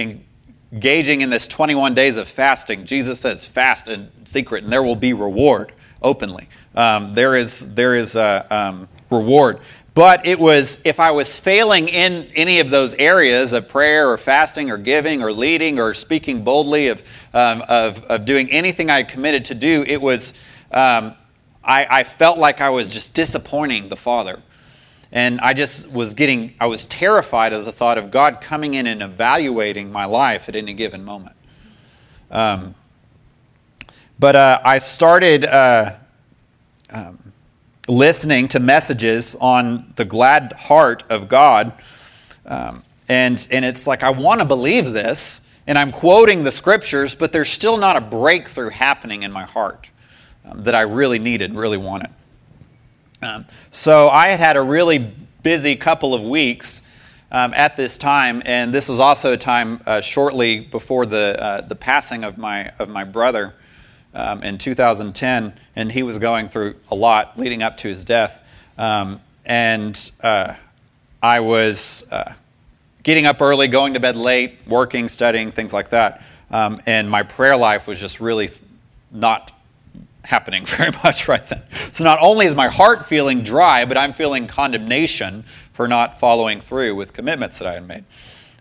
engaging 0.71 1.21
in 1.21 1.29
this 1.29 1.47
21 1.47 1.93
days 1.93 2.17
of 2.17 2.27
fasting, 2.27 2.85
Jesus 2.85 3.21
says 3.21 3.45
fast 3.45 3.87
in 3.87 4.09
secret, 4.25 4.63
and 4.63 4.71
there 4.71 4.83
will 4.83 4.95
be 4.95 5.13
reward 5.13 5.71
openly. 6.01 6.49
Um, 6.75 7.13
there 7.13 7.35
is, 7.35 7.75
there 7.75 7.95
is 7.95 8.15
a 8.15 8.45
um, 8.49 8.87
reward. 9.09 9.59
But 9.97 10.27
it 10.27 10.39
was, 10.39 10.79
if 10.85 10.99
I 10.99 11.09
was 11.09 11.39
failing 11.39 11.87
in 11.87 12.29
any 12.35 12.59
of 12.59 12.69
those 12.69 12.93
areas 12.95 13.51
of 13.51 13.67
prayer 13.67 14.11
or 14.11 14.19
fasting 14.19 14.69
or 14.69 14.77
giving 14.77 15.23
or 15.23 15.31
leading 15.31 15.79
or 15.79 15.95
speaking 15.95 16.43
boldly, 16.43 16.89
of, 16.89 17.01
um, 17.33 17.63
of, 17.67 18.03
of 18.03 18.25
doing 18.25 18.51
anything 18.51 18.91
I 18.91 19.01
committed 19.01 19.45
to 19.45 19.55
do, 19.55 19.83
it 19.87 19.99
was, 19.99 20.33
um, 20.71 21.15
I, 21.63 21.87
I 21.89 22.03
felt 22.03 22.37
like 22.37 22.61
I 22.61 22.69
was 22.69 22.93
just 22.93 23.15
disappointing 23.15 23.89
the 23.89 23.95
Father. 23.95 24.39
And 25.11 25.39
I 25.39 25.53
just 25.53 25.89
was 25.89 26.13
getting, 26.13 26.53
I 26.59 26.65
was 26.65 26.85
terrified 26.85 27.53
of 27.53 27.65
the 27.65 27.71
thought 27.71 27.97
of 27.97 28.11
God 28.11 28.41
coming 28.41 28.73
in 28.73 28.87
and 28.87 29.01
evaluating 29.01 29.91
my 29.91 30.05
life 30.05 30.49
at 30.49 30.55
any 30.55 30.73
given 30.73 31.03
moment. 31.03 31.35
Um, 32.29 32.75
but 34.19 34.35
uh, 34.35 34.59
I 34.63 34.79
started. 34.79 35.45
Uh, 35.45 35.95
um, 36.93 37.33
listening 37.87 38.49
to 38.49 38.59
messages 38.59 39.35
on 39.39 39.93
the 39.95 40.05
glad 40.05 40.53
heart 40.53 41.03
of 41.09 41.29
God. 41.29 41.71
Um, 42.45 42.83
and, 43.07 43.47
and 43.51 43.63
it's 43.63 43.87
like, 43.87 44.03
I 44.03 44.09
want 44.09 44.41
to 44.41 44.45
believe 44.45 44.91
this, 44.91 45.41
and 45.65 45.77
I'm 45.77 45.91
quoting 45.91 46.43
the 46.43 46.51
scriptures, 46.51 47.15
but 47.15 47.31
there's 47.31 47.49
still 47.49 47.77
not 47.77 47.95
a 47.95 48.01
breakthrough 48.01 48.69
happening 48.69 49.23
in 49.23 49.31
my 49.31 49.43
heart 49.43 49.89
um, 50.45 50.63
that 50.63 50.75
I 50.75 50.81
really 50.81 51.19
needed, 51.19 51.55
really 51.55 51.77
wanted. 51.77 52.09
Um, 53.21 53.45
so 53.71 54.09
I 54.09 54.27
had 54.27 54.39
had 54.39 54.57
a 54.57 54.61
really 54.61 54.99
busy 55.41 55.75
couple 55.75 56.13
of 56.13 56.21
weeks 56.21 56.83
um, 57.31 57.53
at 57.55 57.75
this 57.75 57.97
time, 57.97 58.41
and 58.45 58.73
this 58.73 58.87
was 58.87 58.99
also 58.99 59.33
a 59.33 59.37
time 59.37 59.81
uh, 59.85 60.01
shortly 60.01 60.59
before 60.59 61.05
the, 61.05 61.41
uh, 61.41 61.61
the 61.61 61.75
passing 61.75 62.23
of 62.23 62.37
my, 62.37 62.71
of 62.79 62.89
my 62.89 63.03
brother 63.03 63.55
um, 64.13 64.43
in 64.43 64.57
2010, 64.57 65.53
and 65.75 65.91
he 65.91 66.03
was 66.03 66.19
going 66.19 66.47
through 66.47 66.75
a 66.89 66.95
lot 66.95 67.37
leading 67.37 67.63
up 67.63 67.77
to 67.77 67.87
his 67.87 68.05
death. 68.05 68.43
Um, 68.77 69.19
and 69.45 70.11
uh, 70.23 70.53
I 71.21 71.39
was 71.39 72.07
uh, 72.11 72.33
getting 73.03 73.25
up 73.25 73.41
early, 73.41 73.67
going 73.67 73.93
to 73.95 73.99
bed 73.99 74.15
late, 74.15 74.59
working, 74.67 75.09
studying, 75.09 75.51
things 75.51 75.73
like 75.73 75.89
that. 75.89 76.23
Um, 76.51 76.81
and 76.85 77.09
my 77.09 77.23
prayer 77.23 77.57
life 77.57 77.87
was 77.87 77.99
just 77.99 78.19
really 78.19 78.51
not 79.11 79.51
happening 80.27 80.65
very 80.77 80.91
much 81.03 81.27
right 81.27 81.45
then. 81.47 81.63
So 81.93 82.03
not 82.03 82.19
only 82.21 82.45
is 82.45 82.55
my 82.55 82.67
heart 82.67 83.07
feeling 83.07 83.43
dry, 83.43 83.85
but 83.85 83.97
I'm 83.97 84.13
feeling 84.13 84.47
condemnation 84.47 85.43
for 85.73 85.87
not 85.87 86.19
following 86.19 86.61
through 86.61 86.95
with 86.95 87.13
commitments 87.13 87.59
that 87.59 87.67
I 87.67 87.73
had 87.73 87.87
made. 87.87 88.03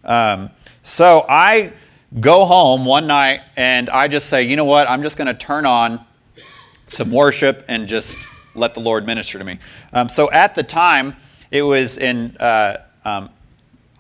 Um, 0.05 0.51
so 0.83 1.27
I 1.29 1.73
go 2.21 2.45
home 2.45 2.85
one 2.85 3.07
night 3.07 3.41
and 3.57 3.91
I 3.91 4.09
just 4.09 4.29
say, 4.29 4.45
you 4.45 4.57
know 4.57 4.65
what, 4.65 4.89
I'm 4.89 5.03
just 5.03 5.17
going 5.17 5.27
to 5.27 5.35
turn 5.35 5.67
on 5.67 6.05
some 6.87 7.11
worship 7.11 7.65
and 7.69 7.89
just 7.89 8.17
let 8.55 8.75
the 8.75 8.81
Lord 8.81 9.05
minister 9.05 9.39
to 9.39 9.45
me. 9.45 9.59
Um, 9.93 10.09
so 10.09 10.31
at 10.31 10.55
the 10.55 10.63
time, 10.63 11.17
it 11.51 11.63
was 11.63 11.99
in 11.99 12.37
uh, 12.39 12.79
um, 13.05 13.31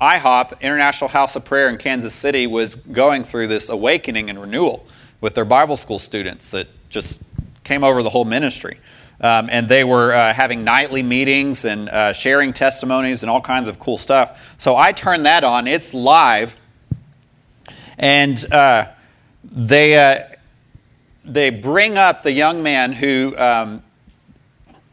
IHOP, 0.00 0.60
International 0.60 1.08
House 1.08 1.34
of 1.36 1.44
Prayer 1.44 1.68
in 1.68 1.78
Kansas 1.78 2.14
City, 2.14 2.46
was 2.46 2.76
going 2.76 3.24
through 3.24 3.48
this 3.48 3.68
awakening 3.68 4.30
and 4.30 4.40
renewal 4.40 4.86
with 5.20 5.34
their 5.34 5.44
Bible 5.44 5.76
school 5.76 5.98
students 5.98 6.50
that 6.52 6.68
just 6.88 7.20
came 7.66 7.84
over 7.84 8.02
the 8.02 8.10
whole 8.10 8.24
ministry. 8.24 8.78
Um, 9.20 9.48
and 9.50 9.68
they 9.68 9.82
were 9.82 10.14
uh, 10.14 10.32
having 10.32 10.64
nightly 10.64 11.02
meetings 11.02 11.64
and 11.64 11.88
uh, 11.88 12.12
sharing 12.12 12.52
testimonies 12.52 13.22
and 13.22 13.30
all 13.30 13.40
kinds 13.40 13.66
of 13.66 13.78
cool 13.78 13.98
stuff. 13.98 14.56
So 14.58 14.76
I 14.76 14.92
turned 14.92 15.26
that 15.26 15.42
on. 15.42 15.66
It's 15.66 15.92
live 15.94 16.56
and 17.98 18.52
uh, 18.52 18.88
they, 19.42 19.96
uh, 19.96 20.24
they 21.24 21.50
bring 21.50 21.96
up 21.96 22.22
the 22.22 22.32
young 22.32 22.62
man 22.62 22.92
who, 22.92 23.36
um, 23.38 23.82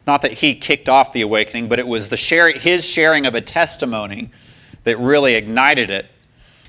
not 0.06 0.22
that 0.22 0.32
he 0.32 0.54
kicked 0.54 0.88
off 0.88 1.12
the 1.12 1.20
awakening, 1.20 1.68
but 1.68 1.78
it 1.78 1.86
was 1.86 2.08
the 2.08 2.16
share, 2.16 2.50
his 2.50 2.84
sharing 2.84 3.26
of 3.26 3.34
a 3.34 3.40
testimony 3.40 4.30
that 4.84 4.98
really 4.98 5.34
ignited 5.34 5.90
it. 5.90 6.06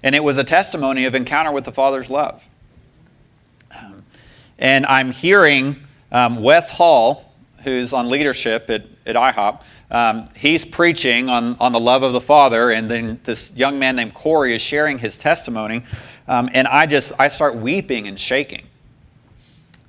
And 0.03 0.13
it 0.13 0.23
was 0.23 0.37
a 0.37 0.43
testimony 0.43 1.05
of 1.05 1.15
encounter 1.15 1.51
with 1.51 1.65
the 1.65 1.71
Father's 1.71 2.09
love. 2.09 2.43
Um, 3.71 4.05
and 4.59 4.85
I'm 4.85 5.11
hearing 5.11 5.84
um, 6.15 6.41
Wes 6.41 6.71
Hall, 6.71 7.29
who's 7.63 7.91
on 7.91 8.09
leadership 8.09 8.69
at, 8.69 8.85
at 9.05 9.17
IHOP, 9.17 9.61
um, 9.91 10.29
he's 10.37 10.63
preaching 10.63 11.27
on, 11.27 11.57
on 11.59 11.73
the 11.73 11.79
love 11.79 12.03
of 12.03 12.13
the 12.13 12.21
Father, 12.21 12.71
and 12.71 12.89
then 12.89 13.19
this 13.25 13.53
young 13.53 13.79
man 13.79 13.97
named 13.97 14.13
Corey 14.13 14.55
is 14.55 14.61
sharing 14.61 14.99
his 14.99 15.17
testimony. 15.17 15.83
Um, 16.25 16.49
and 16.53 16.69
I 16.69 16.85
just, 16.85 17.11
I 17.19 17.27
start 17.27 17.57
weeping 17.57 18.07
and 18.07 18.17
shaking. 18.17 18.65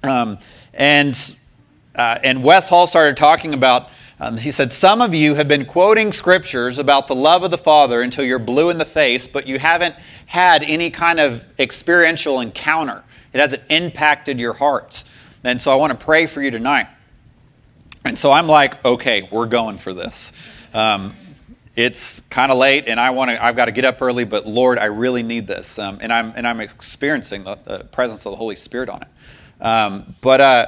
Um, 0.03 0.41
and, 0.75 1.17
uh, 1.95 2.19
and 2.25 2.43
Wes 2.43 2.69
Hall 2.69 2.89
started 2.89 3.17
talking 3.17 3.55
about, 3.55 3.89
um, 4.19 4.37
he 4.37 4.51
said, 4.51 4.73
Some 4.73 5.01
of 5.01 5.15
you 5.15 5.37
have 5.37 5.47
been 5.47 5.65
quoting 5.65 6.11
scriptures 6.11 6.81
about 6.81 7.07
the 7.07 7.15
love 7.15 7.45
of 7.45 7.53
the 7.53 7.59
Father 7.59 8.03
until 8.03 8.25
you're 8.25 8.41
blue 8.41 8.69
in 8.71 8.79
the 8.79 8.85
face, 8.85 9.29
but 9.29 9.47
you 9.47 9.61
haven't 9.61 9.95
had 10.27 10.65
any 10.65 10.91
kind 10.91 11.21
of 11.21 11.47
experiential 11.57 12.41
encounter. 12.41 13.05
It 13.33 13.39
hasn't 13.39 13.63
impacted 13.71 14.41
your 14.41 14.55
hearts. 14.55 15.05
And 15.45 15.61
so 15.61 15.71
I 15.71 15.77
want 15.77 15.99
to 15.99 16.05
pray 16.05 16.27
for 16.27 16.43
you 16.43 16.51
tonight. 16.51 16.89
And 18.05 18.17
so 18.17 18.33
I'm 18.33 18.47
like, 18.47 18.85
okay, 18.85 19.29
we're 19.31 19.47
going 19.47 19.79
for 19.79 19.93
this. 19.93 20.33
Um, 20.73 21.15
it's 21.75 22.21
kind 22.31 22.51
of 22.51 22.59
late 22.59 22.85
and 22.87 22.99
I 22.99 23.11
want 23.11 23.31
to, 23.31 23.45
I've 23.45 23.57
got 23.57 23.67
to 23.67 23.73
get 23.73 23.85
up 23.85 24.01
early, 24.01 24.25
but 24.25 24.47
Lord, 24.47 24.79
I 24.79 24.87
really 24.87 25.23
need 25.23 25.47
this. 25.47 25.79
Um, 25.79 25.99
and, 26.01 26.13
I'm, 26.13 26.33
and 26.35 26.47
I'm 26.47 26.61
experiencing 26.61 27.45
the, 27.45 27.59
the, 27.65 27.79
presence 27.85 28.25
of 28.25 28.33
the 28.33 28.37
Holy 28.37 28.57
Spirit 28.57 28.89
on 28.89 29.03
it. 29.03 29.63
Um, 29.63 30.15
but, 30.23 30.41
uh, 30.41 30.67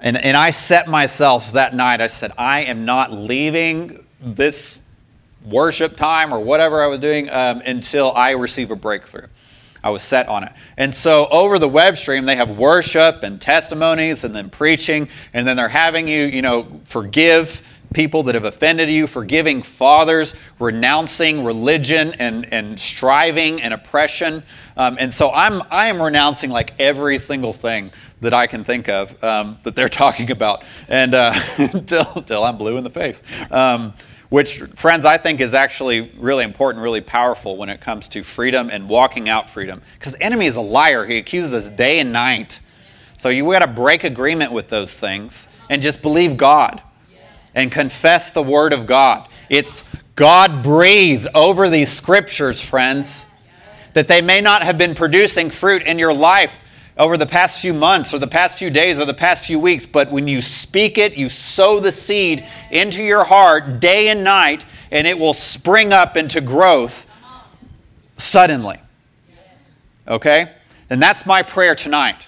and, 0.00 0.16
and 0.16 0.36
I 0.36 0.50
set 0.50 0.88
myself 0.88 1.52
that 1.52 1.74
night, 1.74 2.00
I 2.00 2.08
said, 2.08 2.32
I 2.36 2.62
am 2.62 2.84
not 2.84 3.12
leaving 3.12 4.04
this 4.20 4.80
worship 5.44 5.96
time 5.96 6.32
or 6.32 6.40
whatever 6.40 6.82
I 6.82 6.86
was 6.88 6.98
doing 6.98 7.30
um, 7.30 7.62
until 7.64 8.12
I 8.12 8.30
receive 8.30 8.70
a 8.70 8.76
breakthrough. 8.76 9.26
I 9.82 9.90
was 9.90 10.02
set 10.02 10.28
on 10.28 10.44
it. 10.44 10.52
And 10.76 10.94
so 10.94 11.26
over 11.28 11.58
the 11.58 11.68
web 11.68 11.96
stream, 11.96 12.26
they 12.26 12.36
have 12.36 12.50
worship 12.50 13.22
and 13.22 13.40
testimonies 13.40 14.24
and 14.24 14.34
then 14.34 14.50
preaching, 14.50 15.08
and 15.32 15.46
then 15.46 15.56
they're 15.56 15.68
having 15.68 16.08
you, 16.08 16.24
you 16.24 16.42
know, 16.42 16.80
forgive 16.84 17.62
people 17.92 18.22
that 18.24 18.34
have 18.34 18.44
offended 18.44 18.88
you, 18.88 19.06
forgiving 19.06 19.62
fathers, 19.62 20.34
renouncing 20.58 21.44
religion 21.44 22.14
and, 22.18 22.52
and 22.52 22.78
striving 22.78 23.60
and 23.60 23.74
oppression. 23.74 24.42
Um, 24.76 24.96
and 25.00 25.12
so 25.12 25.32
I'm, 25.32 25.62
I 25.70 25.88
am 25.88 26.00
renouncing 26.00 26.50
like 26.50 26.74
every 26.78 27.18
single 27.18 27.52
thing 27.52 27.90
that 28.20 28.34
I 28.34 28.46
can 28.46 28.64
think 28.64 28.88
of 28.88 29.22
um, 29.24 29.58
that 29.64 29.74
they're 29.74 29.88
talking 30.04 30.30
about 30.30 30.62
and 30.88 31.14
uh, 31.14 31.32
until, 31.58 32.06
until 32.14 32.44
I'm 32.44 32.58
blue 32.58 32.76
in 32.76 32.84
the 32.84 32.90
face. 32.90 33.22
Um, 33.50 33.94
which, 34.30 34.58
friends, 34.58 35.04
I 35.04 35.18
think 35.18 35.40
is 35.40 35.54
actually 35.54 36.12
really 36.16 36.44
important, 36.44 36.82
really 36.82 37.00
powerful 37.00 37.56
when 37.56 37.68
it 37.68 37.80
comes 37.80 38.08
to 38.08 38.22
freedom 38.22 38.70
and 38.70 38.88
walking 38.88 39.28
out 39.28 39.50
freedom. 39.50 39.82
Because 39.98 40.14
enemy 40.20 40.46
is 40.46 40.56
a 40.56 40.60
liar. 40.60 41.04
He 41.04 41.18
accuses 41.18 41.52
us 41.52 41.68
day 41.70 41.98
and 41.98 42.12
night. 42.12 42.60
So 43.18 43.28
you 43.28 43.44
got 43.50 43.58
to 43.58 43.66
break 43.66 44.04
agreement 44.04 44.52
with 44.52 44.68
those 44.70 44.94
things 44.94 45.48
and 45.68 45.82
just 45.82 46.00
believe 46.00 46.36
God 46.36 46.80
and 47.54 47.70
confess 47.70 48.30
the 48.30 48.42
Word 48.42 48.72
of 48.72 48.86
God. 48.86 49.28
It's 49.48 49.84
God 50.14 50.62
breathed 50.62 51.26
over 51.34 51.68
these 51.68 51.90
scriptures, 51.90 52.62
friends, 52.62 53.26
that 53.94 54.06
they 54.06 54.20
may 54.20 54.40
not 54.40 54.62
have 54.62 54.78
been 54.78 54.94
producing 54.94 55.50
fruit 55.50 55.82
in 55.82 55.98
your 55.98 56.14
life 56.14 56.54
over 56.96 57.16
the 57.16 57.26
past 57.26 57.60
few 57.60 57.72
months 57.72 58.12
or 58.12 58.18
the 58.18 58.26
past 58.26 58.58
few 58.58 58.70
days 58.70 58.98
or 58.98 59.04
the 59.04 59.14
past 59.14 59.44
few 59.44 59.58
weeks, 59.58 59.86
but 59.86 60.10
when 60.10 60.28
you 60.28 60.42
speak 60.42 60.98
it, 60.98 61.16
you 61.16 61.28
sow 61.28 61.80
the 61.80 61.92
seed 61.92 62.44
into 62.70 63.02
your 63.02 63.24
heart 63.24 63.80
day 63.80 64.08
and 64.08 64.22
night, 64.22 64.64
and 64.90 65.06
it 65.06 65.18
will 65.18 65.32
spring 65.32 65.92
up 65.92 66.16
into 66.16 66.40
growth 66.40 67.06
suddenly. 68.16 68.78
Okay? 70.06 70.52
And 70.90 71.00
that's 71.00 71.24
my 71.24 71.42
prayer 71.42 71.74
tonight. 71.74 72.26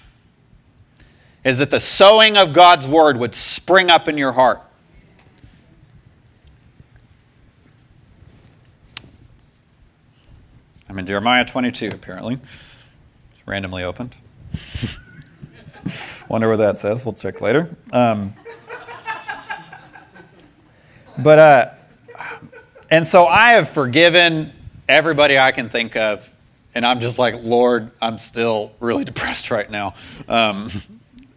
Is 1.43 1.57
that 1.57 1.69
the 1.69 1.79
sowing 1.79 2.37
of 2.37 2.53
God's 2.53 2.87
word 2.87 3.17
would 3.17 3.35
spring 3.35 3.89
up 3.89 4.07
in 4.07 4.17
your 4.17 4.31
heart. 4.31 4.61
I'm 10.89 10.99
in 10.99 11.05
Jeremiah 11.05 11.43
22, 11.43 11.89
apparently. 11.93 12.35
It's 12.35 12.87
randomly 13.45 13.83
opened. 13.83 14.15
Wonder 16.29 16.49
what 16.49 16.57
that 16.57 16.77
says. 16.77 17.05
We'll 17.05 17.13
check 17.13 17.41
later. 17.41 17.75
Um, 17.91 18.33
but, 21.17 21.39
uh, 21.39 21.69
and 22.89 23.05
so 23.05 23.25
I 23.25 23.51
have 23.51 23.69
forgiven 23.69 24.53
everybody 24.87 25.37
I 25.37 25.51
can 25.51 25.69
think 25.69 25.95
of. 25.95 26.29
And 26.75 26.85
I'm 26.85 26.99
just 27.01 27.19
like, 27.19 27.35
Lord, 27.43 27.91
I'm 28.01 28.17
still 28.17 28.71
really 28.79 29.03
depressed 29.11 29.51
right 29.51 29.69
now. 29.69 29.95
Um, 30.27 30.71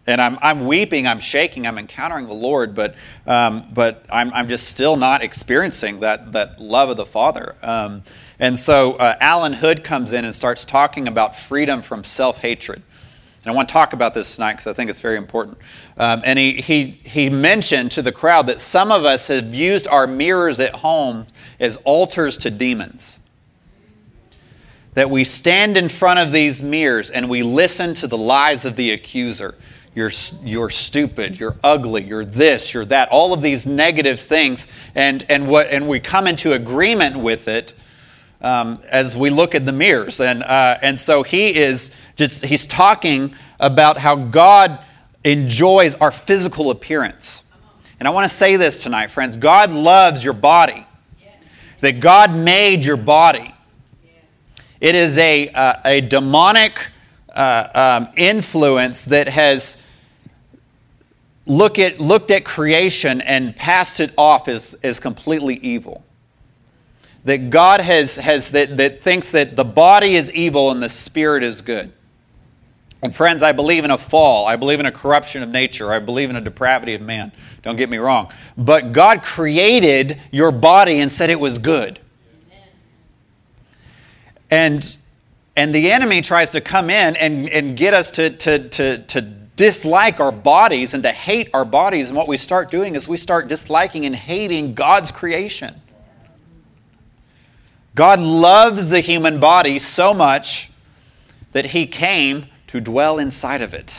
and 0.06 0.20
I'm, 0.20 0.38
I'm 0.40 0.66
weeping, 0.66 1.06
I'm 1.06 1.18
shaking, 1.18 1.66
I'm 1.66 1.78
encountering 1.78 2.26
the 2.26 2.34
Lord, 2.34 2.74
but, 2.76 2.94
um, 3.26 3.66
but 3.74 4.06
I'm, 4.08 4.32
I'm 4.32 4.48
just 4.48 4.68
still 4.68 4.96
not 4.96 5.20
experiencing 5.22 6.00
that, 6.00 6.32
that 6.32 6.60
love 6.60 6.90
of 6.90 6.96
the 6.96 7.06
Father. 7.06 7.56
Um, 7.60 8.04
and 8.38 8.56
so 8.56 8.94
uh, 8.94 9.16
Allen 9.20 9.54
Hood 9.54 9.82
comes 9.82 10.12
in 10.12 10.24
and 10.24 10.34
starts 10.34 10.64
talking 10.64 11.08
about 11.08 11.36
freedom 11.36 11.82
from 11.82 12.04
self 12.04 12.38
hatred. 12.38 12.82
And 13.46 13.52
I 13.52 13.54
want 13.54 13.68
to 13.68 13.72
talk 13.72 13.92
about 13.92 14.12
this 14.12 14.34
tonight 14.34 14.54
because 14.54 14.66
I 14.66 14.72
think 14.72 14.90
it's 14.90 15.00
very 15.00 15.16
important. 15.16 15.58
Um, 15.96 16.20
and 16.24 16.36
he, 16.36 16.54
he, 16.54 16.84
he 17.04 17.30
mentioned 17.30 17.92
to 17.92 18.02
the 18.02 18.10
crowd 18.10 18.48
that 18.48 18.60
some 18.60 18.90
of 18.90 19.04
us 19.04 19.28
have 19.28 19.54
used 19.54 19.86
our 19.86 20.08
mirrors 20.08 20.58
at 20.58 20.74
home 20.74 21.28
as 21.60 21.76
altars 21.84 22.36
to 22.38 22.50
demons. 22.50 23.20
That 24.94 25.10
we 25.10 25.22
stand 25.22 25.76
in 25.76 25.88
front 25.88 26.18
of 26.18 26.32
these 26.32 26.60
mirrors 26.60 27.08
and 27.08 27.30
we 27.30 27.44
listen 27.44 27.94
to 27.94 28.08
the 28.08 28.18
lies 28.18 28.64
of 28.64 28.74
the 28.74 28.90
accuser. 28.90 29.54
You're, 29.94 30.10
you're 30.42 30.70
stupid, 30.70 31.38
you're 31.38 31.54
ugly, 31.62 32.02
you're 32.02 32.24
this, 32.24 32.74
you're 32.74 32.84
that, 32.86 33.10
all 33.10 33.32
of 33.32 33.42
these 33.42 33.64
negative 33.64 34.18
things. 34.18 34.66
And, 34.96 35.24
and, 35.28 35.46
what, 35.46 35.68
and 35.68 35.86
we 35.86 36.00
come 36.00 36.26
into 36.26 36.52
agreement 36.52 37.16
with 37.16 37.46
it 37.46 37.74
um, 38.40 38.80
as 38.88 39.16
we 39.16 39.30
look 39.30 39.54
at 39.54 39.64
the 39.66 39.72
mirrors. 39.72 40.20
And, 40.20 40.42
uh, 40.42 40.78
and 40.82 41.00
so 41.00 41.22
he 41.22 41.54
is 41.54 41.96
just, 42.16 42.44
he's 42.44 42.66
talking 42.66 43.34
about 43.58 43.98
how 43.98 44.16
God 44.16 44.78
enjoys 45.24 45.94
our 45.96 46.10
physical 46.10 46.70
appearance. 46.70 47.42
And 47.98 48.06
I 48.06 48.10
want 48.10 48.30
to 48.30 48.34
say 48.34 48.56
this 48.56 48.82
tonight, 48.82 49.10
friends 49.10 49.36
God 49.36 49.70
loves 49.70 50.22
your 50.22 50.34
body, 50.34 50.86
that 51.80 52.00
God 52.00 52.34
made 52.34 52.84
your 52.84 52.96
body. 52.96 53.54
It 54.80 54.94
is 54.94 55.16
a, 55.16 55.48
uh, 55.48 55.80
a 55.84 56.00
demonic 56.02 56.88
uh, 57.34 57.68
um, 58.04 58.08
influence 58.16 59.06
that 59.06 59.28
has 59.28 59.82
look 61.46 61.78
at, 61.78 61.98
looked 61.98 62.30
at 62.30 62.44
creation 62.44 63.22
and 63.22 63.56
passed 63.56 64.00
it 64.00 64.12
off 64.18 64.48
as, 64.48 64.74
as 64.82 65.00
completely 65.00 65.56
evil 65.56 66.05
that 67.26 67.50
God 67.50 67.80
has, 67.80 68.16
has 68.16 68.52
that, 68.52 68.76
that 68.76 69.02
thinks 69.02 69.32
that 69.32 69.56
the 69.56 69.64
body 69.64 70.14
is 70.14 70.32
evil 70.32 70.70
and 70.70 70.80
the 70.80 70.88
spirit 70.88 71.42
is 71.42 71.60
good. 71.60 71.92
And 73.02 73.12
friends, 73.12 73.42
I 73.42 73.50
believe 73.50 73.84
in 73.84 73.90
a 73.90 73.98
fall. 73.98 74.46
I 74.46 74.54
believe 74.54 74.78
in 74.78 74.86
a 74.86 74.92
corruption 74.92 75.42
of 75.42 75.48
nature. 75.48 75.92
I 75.92 75.98
believe 75.98 76.30
in 76.30 76.36
a 76.36 76.40
depravity 76.40 76.94
of 76.94 77.02
man. 77.02 77.32
Don't 77.62 77.74
get 77.74 77.90
me 77.90 77.96
wrong. 77.96 78.32
But 78.56 78.92
God 78.92 79.24
created 79.24 80.20
your 80.30 80.52
body 80.52 81.00
and 81.00 81.10
said 81.10 81.28
it 81.28 81.40
was 81.40 81.58
good. 81.58 81.98
And, 84.48 84.96
and 85.56 85.74
the 85.74 85.90
enemy 85.90 86.22
tries 86.22 86.50
to 86.52 86.60
come 86.60 86.90
in 86.90 87.16
and, 87.16 87.48
and 87.48 87.76
get 87.76 87.92
us 87.92 88.12
to, 88.12 88.30
to, 88.30 88.68
to, 88.68 88.98
to 88.98 89.20
dislike 89.20 90.20
our 90.20 90.30
bodies 90.30 90.94
and 90.94 91.02
to 91.02 91.10
hate 91.10 91.50
our 91.52 91.64
bodies. 91.64 92.06
And 92.06 92.16
what 92.16 92.28
we 92.28 92.36
start 92.36 92.70
doing 92.70 92.94
is 92.94 93.08
we 93.08 93.16
start 93.16 93.48
disliking 93.48 94.06
and 94.06 94.14
hating 94.14 94.74
God's 94.74 95.10
creation. 95.10 95.82
God 97.96 98.20
loves 98.20 98.90
the 98.90 99.00
human 99.00 99.40
body 99.40 99.78
so 99.78 100.12
much 100.12 100.70
that 101.52 101.66
he 101.66 101.86
came 101.86 102.46
to 102.66 102.78
dwell 102.78 103.18
inside 103.18 103.62
of 103.62 103.72
it. 103.72 103.94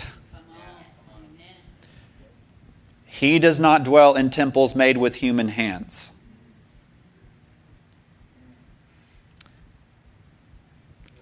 He 3.06 3.40
does 3.40 3.60
not 3.60 3.84
dwell 3.84 4.14
in 4.16 4.30
temples 4.30 4.76
made 4.76 4.98
with 4.98 5.16
human 5.16 5.48
hands. 5.50 6.12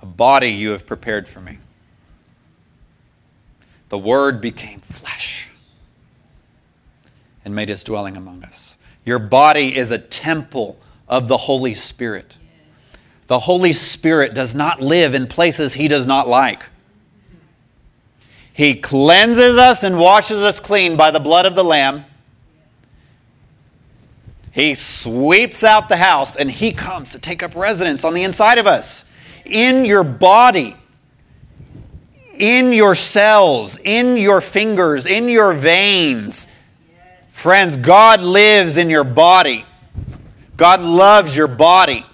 A 0.01 0.05
body 0.05 0.49
you 0.49 0.71
have 0.71 0.85
prepared 0.85 1.29
for 1.29 1.39
me. 1.39 1.59
The 3.88 3.97
Word 3.97 4.41
became 4.41 4.81
flesh 4.81 5.47
and 7.45 7.55
made 7.55 7.69
his 7.69 7.85
dwelling 7.85 8.17
among 8.17 8.43
us. 8.43 8.75
Your 9.05 9.19
body 9.19 9.77
is 9.77 9.91
a 9.91 9.97
temple 9.97 10.77
of 11.07 11.29
the 11.29 11.38
Holy 11.38 11.73
Spirit. 11.73 12.35
The 13.27 13.39
Holy 13.39 13.73
Spirit 13.73 14.33
does 14.33 14.53
not 14.53 14.81
live 14.81 15.15
in 15.15 15.27
places 15.27 15.73
He 15.73 15.88
does 15.88 16.05
not 16.05 16.27
like. 16.27 16.63
He 18.53 18.75
cleanses 18.75 19.57
us 19.57 19.83
and 19.83 19.99
washes 19.99 20.41
us 20.41 20.59
clean 20.59 20.95
by 20.95 21.11
the 21.11 21.19
blood 21.19 21.45
of 21.45 21.55
the 21.55 21.63
Lamb. 21.63 22.05
He 24.51 24.75
sweeps 24.75 25.63
out 25.63 25.89
the 25.89 25.97
house 25.97 26.35
and 26.38 26.49
He 26.49 26.71
comes 26.71 27.11
to 27.11 27.19
take 27.19 27.43
up 27.43 27.55
residence 27.55 28.05
on 28.05 28.13
the 28.13 28.23
inside 28.23 28.57
of 28.57 28.67
us, 28.67 29.03
in 29.43 29.83
your 29.83 30.05
body, 30.05 30.77
in 32.38 32.71
your 32.71 32.95
cells, 32.95 33.77
in 33.77 34.15
your 34.15 34.39
fingers, 34.39 35.05
in 35.05 35.27
your 35.27 35.53
veins. 35.53 36.47
Friends, 37.31 37.75
God 37.75 38.21
lives 38.21 38.77
in 38.77 38.89
your 38.89 39.03
body. 39.03 39.65
God 40.55 40.79
loves 40.79 41.35
your 41.35 41.47
body. 41.47 42.05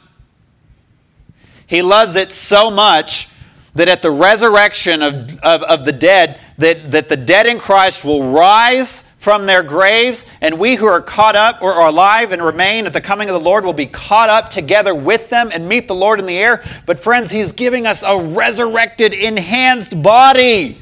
He 1.72 1.82
loves 1.82 2.16
it 2.16 2.34
so 2.34 2.70
much 2.70 3.30
that 3.76 3.88
at 3.88 4.02
the 4.02 4.12
resurrection 4.12 5.02
of, 5.02 5.40
of, 5.40 5.64
of, 5.64 5.86
the 5.86 5.94
dead, 5.94 6.38
that, 6.58 6.92
that 6.92 7.08
the 7.08 7.16
dead 7.16 7.48
in 7.48 7.60
Christ 7.60 8.04
will 8.04 8.30
rise 8.30 9.04
from 9.20 9.46
their 9.46 9.64
graves, 9.64 10.26
and 10.42 10.60
we 10.60 10.76
who 10.76 10.86
are 10.86 11.02
caught 11.02 11.38
up 11.38 11.62
or 11.62 11.72
are 11.72 11.88
alive 11.88 12.34
and 12.34 12.44
remain 12.44 12.88
at 12.88 12.92
the 12.92 13.00
coming 13.00 13.30
of 13.30 13.34
the 13.34 13.40
Lord 13.40 13.64
will 13.64 13.72
be 13.72 13.86
caught 13.86 14.28
up 14.28 14.50
together 14.50 14.94
with 14.94 15.30
them 15.30 15.50
and 15.54 15.70
meet 15.70 15.88
the 15.88 15.96
Lord 15.96 16.20
in 16.20 16.26
the 16.26 16.38
air. 16.38 16.62
But, 16.86 17.00
friends, 17.00 17.32
He's 17.32 17.54
giving 17.54 17.88
us 17.88 18.04
a 18.06 18.22
resurrected, 18.22 19.14
enhanced 19.14 20.04
body. 20.04 20.78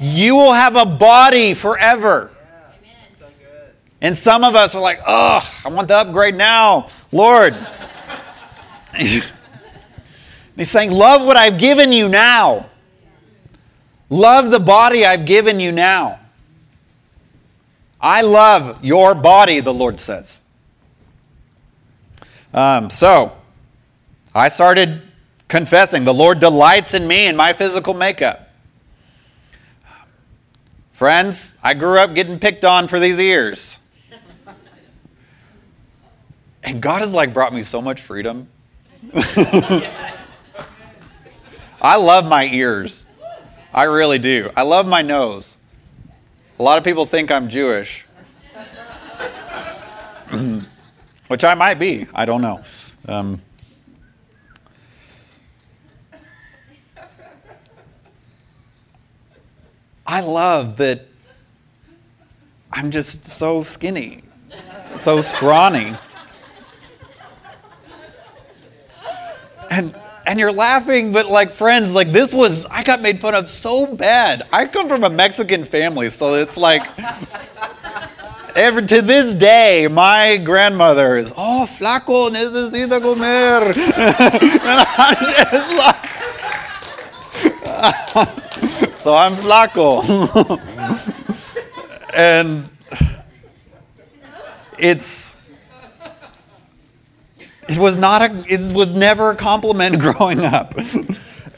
You 0.00 0.34
will 0.34 0.54
have 0.54 0.74
a 0.74 0.84
body 0.84 1.54
forever. 1.54 2.32
And 4.00 4.18
some 4.18 4.42
of 4.42 4.56
us 4.56 4.74
are 4.74 4.82
like, 4.82 4.98
oh, 5.06 5.48
I 5.64 5.68
want 5.68 5.86
the 5.86 5.94
upgrade 5.94 6.34
now. 6.34 6.88
Lord. 7.12 7.56
he's 10.56 10.70
saying, 10.70 10.90
Love 10.90 11.26
what 11.26 11.36
I've 11.36 11.58
given 11.58 11.92
you 11.92 12.08
now. 12.08 12.70
Love 14.10 14.50
the 14.50 14.60
body 14.60 15.06
I've 15.06 15.24
given 15.24 15.58
you 15.58 15.72
now. 15.72 16.20
I 18.00 18.22
love 18.22 18.84
your 18.84 19.14
body, 19.14 19.60
the 19.60 19.72
Lord 19.72 20.00
says. 20.00 20.42
Um, 22.52 22.90
so, 22.90 23.36
I 24.34 24.48
started 24.48 25.00
confessing, 25.48 26.04
the 26.04 26.12
Lord 26.12 26.40
delights 26.40 26.94
in 26.94 27.06
me 27.06 27.26
and 27.26 27.36
my 27.36 27.52
physical 27.52 27.94
makeup. 27.94 28.50
Friends, 30.92 31.56
I 31.62 31.74
grew 31.74 31.98
up 31.98 32.14
getting 32.14 32.38
picked 32.38 32.64
on 32.64 32.88
for 32.88 32.98
these 32.98 33.18
ears. 33.18 33.78
And 36.62 36.80
God 36.80 37.00
has 37.00 37.10
like 37.10 37.34
brought 37.34 37.52
me 37.52 37.62
so 37.62 37.80
much 37.80 38.00
freedom. 38.00 38.48
I 41.82 41.96
love 41.96 42.24
my 42.24 42.44
ears. 42.44 43.04
I 43.74 43.84
really 43.84 44.20
do. 44.20 44.52
I 44.56 44.62
love 44.62 44.86
my 44.86 45.02
nose. 45.02 45.56
A 46.60 46.62
lot 46.62 46.78
of 46.78 46.84
people 46.84 47.06
think 47.06 47.32
I'm 47.32 47.48
Jewish, 47.48 48.04
which 51.26 51.42
I 51.42 51.54
might 51.54 51.80
be. 51.80 52.06
I 52.14 52.24
don't 52.24 52.40
know. 52.40 52.62
Um, 53.08 53.42
I 60.06 60.20
love 60.20 60.76
that 60.76 61.08
I'm 62.70 62.92
just 62.92 63.24
so 63.24 63.64
skinny, 63.64 64.22
so 64.94 65.20
scrawny. 65.20 65.96
And 69.68 69.96
and 70.26 70.38
you're 70.38 70.52
laughing, 70.52 71.12
but 71.12 71.28
like 71.28 71.52
friends, 71.52 71.92
like 71.92 72.12
this 72.12 72.32
was 72.32 72.64
I 72.66 72.82
got 72.82 73.00
made 73.00 73.20
fun 73.20 73.34
of 73.34 73.48
so 73.48 73.86
bad. 73.86 74.42
I 74.52 74.66
come 74.66 74.88
from 74.88 75.04
a 75.04 75.10
Mexican 75.10 75.64
family, 75.64 76.10
so 76.10 76.34
it's 76.34 76.56
like 76.56 76.82
every 78.56 78.86
to 78.86 79.02
this 79.02 79.34
day, 79.34 79.88
my 79.88 80.36
grandmother 80.36 81.16
is 81.16 81.32
oh 81.36 81.66
flaco 81.68 82.30
necesita 82.30 83.00
comer, 83.00 83.72
so 88.96 89.14
I'm 89.14 89.34
flaco, 89.34 90.60
and 92.14 92.68
it's 94.78 95.36
it 97.68 97.78
was 97.78 97.96
not 97.96 98.22
a, 98.22 98.44
it 98.48 98.72
was 98.72 98.94
never 98.94 99.30
a 99.30 99.36
compliment 99.36 99.98
growing 100.00 100.44
up. 100.44 100.74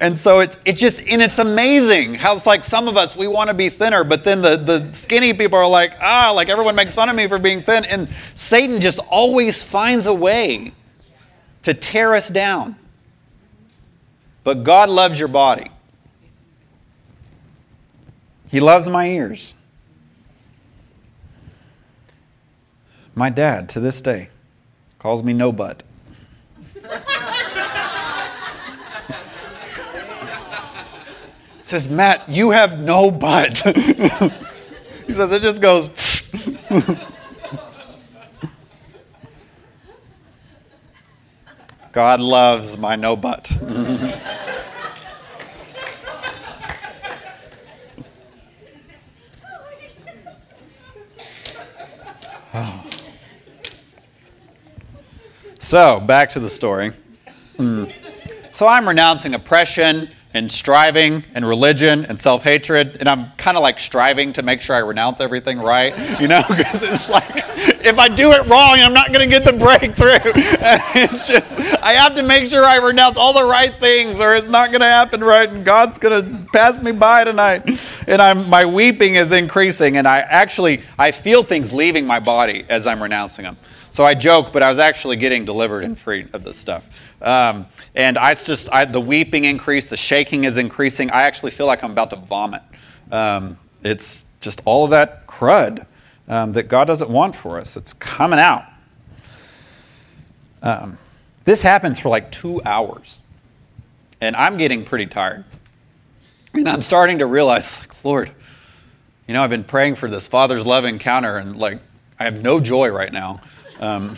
And 0.00 0.18
so 0.18 0.40
it's 0.40 0.58
it 0.64 0.74
just, 0.74 1.00
and 1.00 1.22
it's 1.22 1.38
amazing 1.38 2.14
how 2.14 2.36
it's 2.36 2.46
like 2.46 2.64
some 2.64 2.88
of 2.88 2.96
us, 2.96 3.16
we 3.16 3.26
want 3.26 3.48
to 3.48 3.54
be 3.54 3.68
thinner, 3.68 4.02
but 4.04 4.24
then 4.24 4.42
the, 4.42 4.56
the 4.56 4.92
skinny 4.92 5.32
people 5.32 5.58
are 5.58 5.68
like, 5.68 5.94
ah, 6.00 6.32
like 6.34 6.48
everyone 6.48 6.74
makes 6.74 6.94
fun 6.94 7.08
of 7.08 7.16
me 7.16 7.28
for 7.28 7.38
being 7.38 7.62
thin. 7.62 7.84
And 7.84 8.08
Satan 8.34 8.80
just 8.80 8.98
always 8.98 9.62
finds 9.62 10.06
a 10.06 10.14
way 10.14 10.72
to 11.62 11.74
tear 11.74 12.14
us 12.14 12.28
down. 12.28 12.76
But 14.42 14.64
God 14.64 14.90
loves 14.90 15.18
your 15.18 15.28
body, 15.28 15.70
He 18.50 18.60
loves 18.60 18.88
my 18.88 19.08
ears. 19.08 19.54
My 23.16 23.30
dad, 23.30 23.68
to 23.70 23.80
this 23.80 24.02
day, 24.02 24.28
calls 24.98 25.22
me 25.22 25.32
no 25.32 25.52
butt. 25.52 25.84
Says, 31.74 31.88
Matt, 31.88 32.28
you 32.28 32.52
have 32.52 32.78
no 32.78 33.10
butt. 33.10 33.58
he 35.06 35.12
says, 35.12 35.32
it 35.32 35.42
just 35.42 35.60
goes. 35.60 35.88
God 41.92 42.20
loves 42.20 42.78
my 42.78 42.94
no 42.96 43.16
butt. 43.16 43.50
Oh. 52.56 52.83
So, 55.64 55.98
back 55.98 56.28
to 56.30 56.40
the 56.40 56.50
story. 56.50 56.90
Mm. 57.56 57.90
So, 58.54 58.68
I'm 58.68 58.86
renouncing 58.86 59.32
oppression 59.32 60.10
and 60.34 60.52
striving 60.52 61.24
and 61.32 61.46
religion 61.46 62.04
and 62.04 62.20
self 62.20 62.42
hatred. 62.42 62.98
And 63.00 63.08
I'm 63.08 63.30
kind 63.38 63.56
of 63.56 63.62
like 63.62 63.80
striving 63.80 64.34
to 64.34 64.42
make 64.42 64.60
sure 64.60 64.76
I 64.76 64.80
renounce 64.80 65.20
everything 65.20 65.58
right, 65.58 66.20
you 66.20 66.28
know, 66.28 66.42
because 66.50 66.82
it's 66.82 67.08
like 67.08 67.30
if 67.82 67.98
I 67.98 68.08
do 68.08 68.32
it 68.32 68.46
wrong, 68.46 68.78
I'm 68.78 68.92
not 68.92 69.10
going 69.10 69.26
to 69.26 69.38
get 69.38 69.46
the 69.46 69.58
breakthrough. 69.58 70.18
it's 70.34 71.26
just, 71.26 71.52
I 71.82 71.92
have 71.92 72.14
to 72.16 72.22
make 72.22 72.46
sure 72.46 72.62
I 72.66 72.86
renounce 72.86 73.16
all 73.16 73.32
the 73.32 73.48
right 73.48 73.72
things 73.72 74.20
or 74.20 74.34
it's 74.34 74.48
not 74.48 74.68
going 74.68 74.82
to 74.82 74.86
happen 74.86 75.24
right 75.24 75.48
and 75.48 75.64
God's 75.64 75.98
going 75.98 76.24
to 76.24 76.52
pass 76.52 76.82
me 76.82 76.92
by 76.92 77.24
tonight. 77.24 77.62
And 78.06 78.20
I'm, 78.20 78.50
my 78.50 78.66
weeping 78.66 79.14
is 79.14 79.32
increasing 79.32 79.96
and 79.96 80.06
I 80.06 80.18
actually, 80.18 80.82
I 80.98 81.12
feel 81.12 81.42
things 81.42 81.72
leaving 81.72 82.06
my 82.06 82.20
body 82.20 82.66
as 82.68 82.86
I'm 82.86 83.02
renouncing 83.02 83.44
them. 83.44 83.56
So 83.94 84.04
I 84.04 84.14
joke, 84.14 84.52
but 84.52 84.60
I 84.60 84.70
was 84.70 84.80
actually 84.80 85.14
getting 85.14 85.44
delivered 85.44 85.84
and 85.84 85.96
freed 85.96 86.34
of 86.34 86.42
this 86.42 86.56
stuff. 86.56 86.84
Um, 87.22 87.66
and 87.94 88.18
I 88.18 88.34
just, 88.34 88.68
I, 88.72 88.86
the 88.86 89.00
weeping 89.00 89.44
increased, 89.44 89.88
the 89.88 89.96
shaking 89.96 90.42
is 90.42 90.58
increasing. 90.58 91.12
I 91.12 91.22
actually 91.22 91.52
feel 91.52 91.66
like 91.66 91.84
I'm 91.84 91.92
about 91.92 92.10
to 92.10 92.16
vomit. 92.16 92.62
Um, 93.12 93.56
it's 93.84 94.34
just 94.40 94.60
all 94.64 94.84
of 94.84 94.90
that 94.90 95.28
crud 95.28 95.86
um, 96.26 96.54
that 96.54 96.64
God 96.64 96.86
doesn't 96.86 97.08
want 97.08 97.36
for 97.36 97.56
us. 97.60 97.76
It's 97.76 97.92
coming 97.92 98.40
out. 98.40 98.64
Um, 100.60 100.98
this 101.44 101.62
happens 101.62 102.00
for 102.00 102.08
like 102.08 102.32
two 102.32 102.60
hours. 102.64 103.22
And 104.20 104.34
I'm 104.34 104.56
getting 104.56 104.84
pretty 104.84 105.06
tired. 105.06 105.44
And 106.52 106.68
I'm 106.68 106.82
starting 106.82 107.20
to 107.20 107.26
realize, 107.26 107.78
like, 107.78 108.04
Lord, 108.04 108.32
you 109.28 109.34
know, 109.34 109.44
I've 109.44 109.50
been 109.50 109.62
praying 109.62 109.94
for 109.94 110.10
this 110.10 110.26
Father's 110.26 110.66
love 110.66 110.84
encounter, 110.84 111.36
and 111.36 111.56
like, 111.56 111.78
I 112.18 112.24
have 112.24 112.42
no 112.42 112.58
joy 112.58 112.88
right 112.88 113.12
now. 113.12 113.40
Um, 113.80 114.16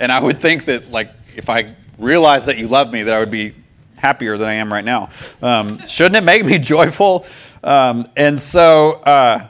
and 0.00 0.10
I 0.10 0.20
would 0.20 0.40
think 0.40 0.66
that, 0.66 0.90
like, 0.90 1.10
if 1.36 1.48
I 1.48 1.74
realized 1.98 2.46
that 2.46 2.58
you 2.58 2.68
love 2.68 2.92
me, 2.92 3.02
that 3.02 3.14
I 3.14 3.18
would 3.20 3.30
be 3.30 3.54
happier 3.96 4.36
than 4.36 4.48
I 4.48 4.54
am 4.54 4.72
right 4.72 4.84
now. 4.84 5.08
Um, 5.40 5.78
shouldn't 5.86 6.16
it 6.16 6.24
make 6.24 6.44
me 6.44 6.58
joyful? 6.74 7.26
Um, 7.62 8.06
and 8.16 8.38
so, 8.40 9.00
uh, 9.04 9.48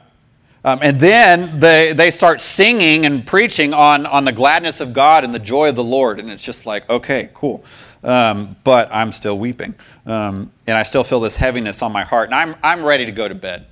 um, 0.64 0.78
and 0.80 0.98
then 0.98 1.60
they, 1.60 1.92
they 1.92 2.10
start 2.10 2.40
singing 2.40 3.04
and 3.04 3.26
preaching 3.26 3.74
on, 3.74 4.06
on 4.06 4.24
the 4.24 4.32
gladness 4.32 4.80
of 4.80 4.94
God 4.94 5.22
and 5.22 5.34
the 5.34 5.38
joy 5.38 5.68
of 5.68 5.76
the 5.76 5.84
Lord. 5.84 6.18
And 6.18 6.30
it's 6.30 6.42
just 6.42 6.64
like, 6.64 6.88
okay, 6.88 7.30
cool. 7.34 7.64
Um, 8.02 8.56
but 8.64 8.88
I'm 8.90 9.12
still 9.12 9.38
weeping. 9.38 9.74
Um, 10.06 10.52
and 10.66 10.76
I 10.76 10.82
still 10.84 11.04
feel 11.04 11.20
this 11.20 11.36
heaviness 11.36 11.82
on 11.82 11.92
my 11.92 12.04
heart. 12.04 12.28
And 12.30 12.34
I'm, 12.34 12.56
I'm 12.62 12.82
ready 12.82 13.04
to 13.04 13.12
go 13.12 13.28
to 13.28 13.34
bed 13.34 13.66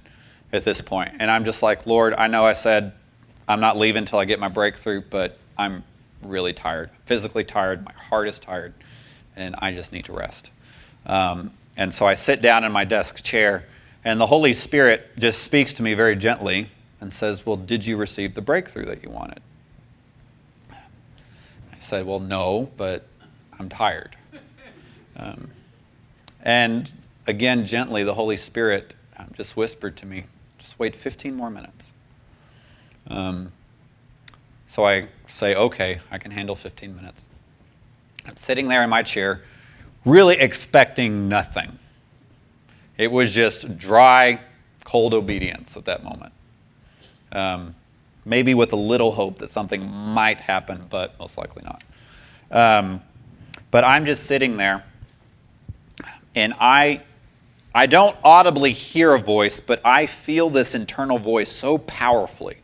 at 0.53 0.65
this 0.65 0.83
point. 0.83 1.13
And 1.19 1.31
I'm 1.31 1.47
just 1.47 1.63
like, 1.63 1.87
Lord, 1.87 2.13
I 2.13 2.27
know 2.27 2.45
I 2.45 2.53
said 2.53 2.93
I'm 3.49 3.61
not 3.61 3.79
leaving 3.79 4.03
until 4.03 4.19
I 4.19 4.27
get 4.27 4.39
my 4.39 4.49
breakthrough, 4.49 5.01
but 5.01 5.39
I'm 5.59 5.85
really 6.23 6.53
tired, 6.53 6.91
physically 7.07 7.45
tired. 7.45 7.85
My 7.85 7.93
heart 7.93 8.29
is 8.29 8.39
tired, 8.39 8.75
and 9.37 9.55
I 9.59 9.73
just 9.73 9.93
need 9.93 10.05
to 10.07 10.13
rest. 10.13 10.51
Um, 11.07 11.53
and 11.77 11.93
so 11.93 12.07
I 12.07 12.15
sit 12.15 12.43
down 12.43 12.65
in 12.65 12.73
my 12.73 12.85
desk 12.85 13.23
chair, 13.23 13.65
and 14.05 14.21
the 14.21 14.27
Holy 14.27 14.53
Spirit 14.53 15.11
just 15.19 15.43
speaks 15.43 15.75
to 15.75 15.83
me 15.83 15.95
very 15.95 16.17
gently 16.17 16.69
and 17.01 17.13
says, 17.13 17.45
Well, 17.47 17.57
did 17.57 17.87
you 17.87 17.97
receive 17.97 18.35
the 18.35 18.41
breakthrough 18.41 18.85
that 18.87 19.03
you 19.03 19.11
wanted? 19.11 19.41
I 20.71 21.79
said, 21.81 22.07
Well, 22.07 22.21
no, 22.21 22.71
but 22.77 23.07
I'm 23.59 23.69
tired. 23.69 24.17
Um, 25.17 25.51
and 26.43 26.93
again, 27.27 27.67
gently, 27.67 28.03
the 28.03 28.15
Holy 28.15 28.37
Spirit 28.37 28.95
um, 29.17 29.31
just 29.37 29.57
whispered 29.57 29.97
to 29.99 30.07
me, 30.07 30.25
Just 30.59 30.79
wait 30.79 30.97
15 30.97 31.35
more 31.35 31.51
minutes. 31.51 31.93
Um, 33.09 33.53
so 34.67 34.87
I 34.87 35.09
say, 35.33 35.55
okay, 35.55 36.01
I 36.11 36.19
can 36.19 36.31
handle 36.31 36.55
15 36.55 36.95
minutes. 36.95 37.27
I'm 38.27 38.37
sitting 38.37 38.69
there 38.69 38.83
in 38.83 38.91
my 38.91 39.03
chair, 39.03 39.43
really 40.05 40.37
expecting 40.37 41.29
nothing. 41.29 41.79
It 42.99 43.11
was 43.11 43.33
just 43.33 43.79
dry, 43.79 44.41
cold 44.85 45.15
obedience 45.15 45.77
at 45.77 45.87
that 45.87 46.05
moment. 46.05 46.33
Um, 47.33 47.75
maybe 48.25 48.55
with 48.55 48.73
a 48.73 48.77
little 48.77 49.13
hope 49.13 49.39
that 49.39 49.51
something 49.51 49.91
might 49.91 50.39
happen, 50.39 50.87
but 50.89 51.19
most 51.19 51.39
likely 51.39 51.65
not. 51.65 51.83
Um, 52.51 53.01
but 53.71 53.85
I'm 53.85 54.05
just 54.05 54.25
sitting 54.25 54.59
there, 54.59 54.85
and 56.35 56.53
I, 56.61 57.03
I 57.75 57.87
don't 57.87 58.17
audibly 58.23 58.73
hear 58.73 59.15
a 59.15 59.19
voice, 59.19 59.61
but 59.61 59.81
I 59.85 60.07
feel 60.07 60.51
this 60.51 60.75
internal 60.75 61.19
voice 61.19 61.51
so 61.51 61.79
powerfully 61.79 62.62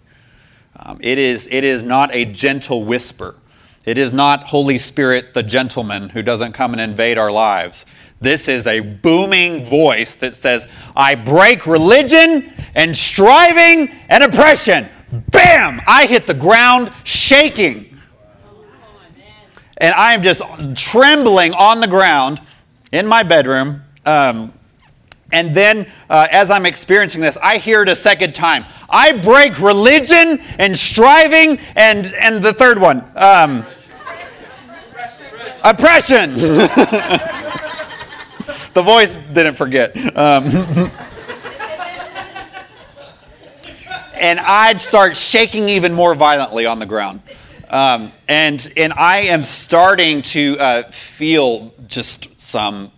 um, 0.78 0.98
it, 1.00 1.18
is, 1.18 1.48
it 1.50 1.64
is 1.64 1.82
not 1.82 2.14
a 2.14 2.24
gentle 2.24 2.84
whisper. 2.84 3.36
It 3.84 3.98
is 3.98 4.12
not 4.12 4.44
Holy 4.44 4.78
Spirit, 4.78 5.34
the 5.34 5.42
gentleman 5.42 6.10
who 6.10 6.22
doesn't 6.22 6.52
come 6.52 6.72
and 6.72 6.80
invade 6.80 7.18
our 7.18 7.30
lives. 7.30 7.86
This 8.20 8.48
is 8.48 8.66
a 8.66 8.80
booming 8.80 9.64
voice 9.64 10.14
that 10.16 10.36
says, 10.36 10.66
I 10.96 11.14
break 11.14 11.66
religion 11.66 12.52
and 12.74 12.96
striving 12.96 13.88
and 14.08 14.24
oppression. 14.24 14.88
Bam! 15.30 15.80
I 15.86 16.06
hit 16.06 16.26
the 16.26 16.34
ground 16.34 16.92
shaking. 17.04 17.98
And 19.78 19.94
I 19.94 20.14
am 20.14 20.22
just 20.22 20.42
trembling 20.76 21.54
on 21.54 21.80
the 21.80 21.86
ground. 21.86 22.40
in 22.92 23.06
my 23.06 23.22
bedroom. 23.22 23.82
Um, 24.04 24.52
and 25.32 25.54
then, 25.54 25.86
uh, 26.08 26.26
as 26.30 26.50
I'm 26.50 26.64
experiencing 26.64 27.20
this, 27.20 27.36
I 27.42 27.58
hear 27.58 27.82
it 27.82 27.88
a 27.88 27.96
second 27.96 28.34
time. 28.34 28.64
I 28.88 29.12
break 29.12 29.60
religion 29.60 30.40
and 30.58 30.78
striving, 30.78 31.58
and 31.76 32.06
and 32.20 32.42
the 32.42 32.52
third 32.52 32.78
one, 32.78 33.04
um, 33.16 33.66
oppression. 35.64 36.34
the 38.74 38.82
voice 38.82 39.16
didn't 39.32 39.54
forget. 39.54 39.96
Um, 40.16 40.44
and 44.20 44.40
I'd 44.40 44.80
start 44.80 45.16
shaking 45.16 45.68
even 45.68 45.92
more 45.92 46.14
violently 46.14 46.66
on 46.66 46.78
the 46.78 46.86
ground. 46.86 47.22
Um, 47.70 48.12
and, 48.26 48.72
and 48.76 48.92
I 48.94 49.18
am 49.18 49.42
starting 49.42 50.22
to 50.22 50.58
uh, 50.58 50.90
feel 50.90 51.74
just 51.86 52.40
some, 52.40 52.90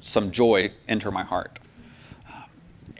some 0.00 0.30
joy 0.30 0.72
enter 0.86 1.10
my 1.10 1.24
heart. 1.24 1.58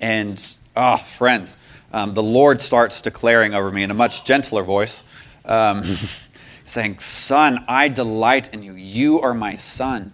And, 0.02 0.44
oh, 0.76 0.96
friends, 0.96 1.56
um, 1.92 2.14
the 2.14 2.22
Lord 2.22 2.60
starts 2.60 3.00
declaring 3.00 3.54
over 3.54 3.70
me 3.70 3.84
in 3.84 3.90
a 3.90 3.94
much 3.94 4.24
gentler 4.24 4.64
voice, 4.64 5.04
um, 5.44 5.84
saying, 6.64 6.98
Son, 6.98 7.64
I 7.68 7.88
delight 7.88 8.52
in 8.52 8.64
you. 8.64 8.74
You 8.74 9.20
are 9.20 9.32
my 9.32 9.54
son. 9.54 10.12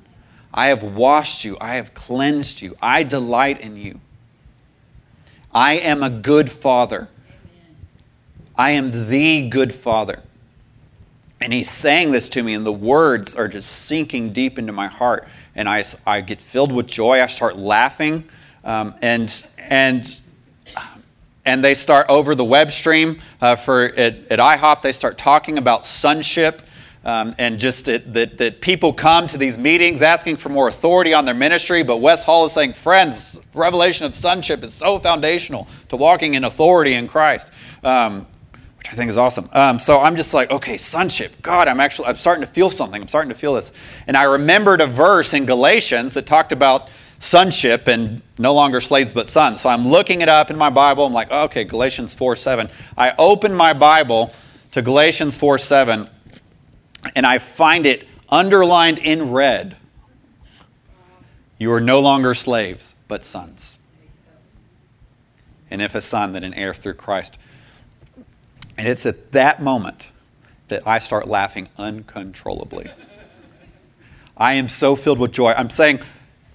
I 0.53 0.67
have 0.67 0.83
washed 0.83 1.45
you. 1.45 1.57
I 1.61 1.75
have 1.77 1.95
cleansed 1.95 2.61
you. 2.61 2.77
I 2.83 3.03
delight 3.03 3.61
in 3.61 3.77
you. 3.77 4.01
I 5.55 5.75
am 5.75 6.03
a 6.03 6.11
good 6.11 6.53
father. 6.53 7.09
I 8.57 8.71
am 8.71 9.09
the 9.09 9.49
good 9.49 9.75
father. 9.75 10.23
And 11.41 11.53
he's 11.53 11.71
saying 11.71 12.13
this 12.13 12.29
to 12.31 12.43
me, 12.43 12.53
and 12.53 12.67
the 12.67 12.73
words 12.73 13.35
are 13.35 13.49
just 13.49 13.71
sinking 13.71 14.33
deep 14.33 14.59
into 14.59 14.73
my 14.73 14.89
heart. 14.89 15.27
And 15.55 15.67
I, 15.67 15.85
I 16.07 16.21
get 16.21 16.43
filled 16.43 16.73
with 16.73 16.89
joy. 16.89 17.23
I 17.23 17.27
start 17.27 17.57
laughing. 17.57 18.25
Um, 18.65 18.95
and, 19.01 19.47
and, 19.69 20.21
and 21.45 21.65
they 21.65 21.75
start 21.75 22.07
over 22.09 22.35
the 22.35 22.45
web 22.45 22.73
stream 22.73 23.21
uh, 23.41 23.57
for, 23.57 23.85
at, 23.85 24.31
at 24.31 24.39
IHOP, 24.39 24.83
they 24.83 24.93
start 24.93 25.19
talking 25.19 25.59
about 25.59 25.87
sonship. 25.87 26.63
Um, 27.05 27.35
and 27.39 27.59
just 27.59 27.89
it, 27.89 28.13
that, 28.13 28.37
that 28.39 28.61
people 28.61 28.93
come 28.93 29.29
to 29.29 29.39
these 29.39 29.57
meetings 29.57 30.03
asking 30.03 30.37
for 30.37 30.51
more 30.51 30.69
authority 30.69 31.15
on 31.15 31.25
their 31.25 31.35
ministry, 31.35 31.83
but 31.83 31.99
Wes 31.99 32.25
Hall 32.25 32.45
is 32.45 32.53
saying, 32.53 32.75
friends, 32.75 33.39
revelation 33.55 34.05
of 34.05 34.15
sonship 34.15 34.63
is 34.63 34.75
so 34.75 34.99
foundational 34.99 35.69
to 35.89 35.97
walking 35.97 36.35
in 36.35 36.45
authority 36.45 36.93
in 36.95 37.09
Christ. 37.09 37.51
Um, 37.83 38.27
which 38.79 38.95
I 38.95 38.97
think 38.97 39.11
is 39.11 39.19
awesome. 39.19 39.49
Um, 39.53 39.79
so 39.79 40.01
I'm 40.01 40.17
just 40.17 40.33
like, 40.33 40.51
okay, 40.51 40.77
sonship. 40.77 41.43
God, 41.43 41.69
I'm 41.69 41.81
actually, 41.81 42.09
I'm 42.09 42.17
starting 42.17 42.45
to 42.45 42.51
feel 42.51 42.71
something. 42.71 43.03
I'm 43.03 43.09
starting 43.09 43.29
to 43.29 43.35
feel 43.35 43.55
this. 43.55 43.73
And 44.07 44.17
I 44.17 44.23
remembered 44.23 44.81
a 44.81 44.87
verse 44.87 45.35
in 45.35 45.47
Galatians 45.47 46.15
that 46.15 46.27
talked 46.27 46.53
about 46.53 46.89
sonship 47.19 47.89
and 47.89 48.23
no 48.39 48.55
longer 48.55 48.81
slaves 48.81 49.13
but 49.13 49.29
sons. 49.29 49.61
So 49.61 49.69
I'm 49.69 49.89
looking 49.89 50.21
it 50.21 50.29
up 50.29 50.51
in 50.51 50.57
my 50.57 50.71
Bible. 50.71 51.07
I'm 51.07 51.13
like, 51.13 51.31
okay, 51.31 51.65
Galatians 51.65 52.15
4 52.15 52.37
7. 52.37 52.69
I 52.97 53.15
open 53.19 53.53
my 53.55 53.73
Bible 53.73 54.33
to 54.73 54.83
Galatians 54.83 55.37
4 55.37 55.59
7, 55.59 56.09
and 57.15 57.27
I 57.27 57.39
find 57.39 57.87
it 57.87 58.07
underlined 58.29 58.99
in 58.99 59.31
red. 59.31 59.77
You 61.59 61.73
are 61.73 61.81
no 61.81 61.99
longer 62.01 62.35
slaves, 62.35 62.95
but 63.09 63.25
sons. 63.25 63.79
And 65.71 65.83
if 65.83 65.95
a 65.95 66.01
son, 66.01 66.33
then 66.33 66.45
an 66.45 66.55
heir 66.55 66.73
through 66.73 66.95
Christ. 66.95 67.37
And 68.77 68.87
it's 68.87 69.05
at 69.05 69.33
that 69.33 69.61
moment 69.61 70.13
that 70.69 70.87
I 70.87 70.99
start 70.99 71.27
laughing 71.27 71.69
uncontrollably. 71.77 72.91
I 74.37 74.55
am 74.55 74.69
so 74.69 74.95
filled 74.95 75.19
with 75.19 75.33
joy. 75.33 75.53
I'm 75.53 75.69
saying, 75.69 76.01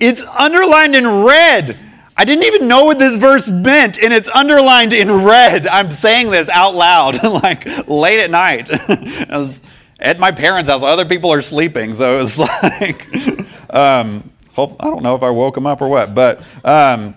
it's 0.04 0.24
underlined 0.24 0.95
in 0.95 1.08
red. 1.08 1.78
I 2.16 2.26
didn't 2.26 2.43
even 2.43 2.68
know 2.68 2.86
what 2.86 2.99
this 2.99 3.16
verse 3.18 3.49
meant, 3.49 3.97
and 3.97 4.14
it's 4.14 4.30
underlined 4.30 4.93
in 4.93 5.12
red. 5.12 5.66
I'm 5.66 5.91
saying 5.91 6.30
this 6.30 6.47
out 6.49 6.76
loud, 6.76 7.24
like 7.43 7.66
late 7.88 8.20
at 8.20 8.30
night. 8.30 8.68
I 9.30 9.38
was 9.38 9.62
at 9.99 10.20
my 10.20 10.32
parents' 10.32 10.70
house. 10.70 10.84
Other 10.84 11.06
people 11.06 11.32
are 11.32 11.41
sleeping, 11.41 11.93
so 11.93 12.18
it 12.18 12.22
was 12.22 12.38
like, 12.64 13.74
um, 13.74 14.30
I 14.58 14.66
don't 14.82 15.04
know 15.04 15.16
if 15.16 15.24
I 15.24 15.32
woke 15.32 15.56
them 15.56 15.66
up 15.66 15.82
or 15.82 15.88
what, 15.88 16.14
but 16.14 16.39
um, 16.64 17.16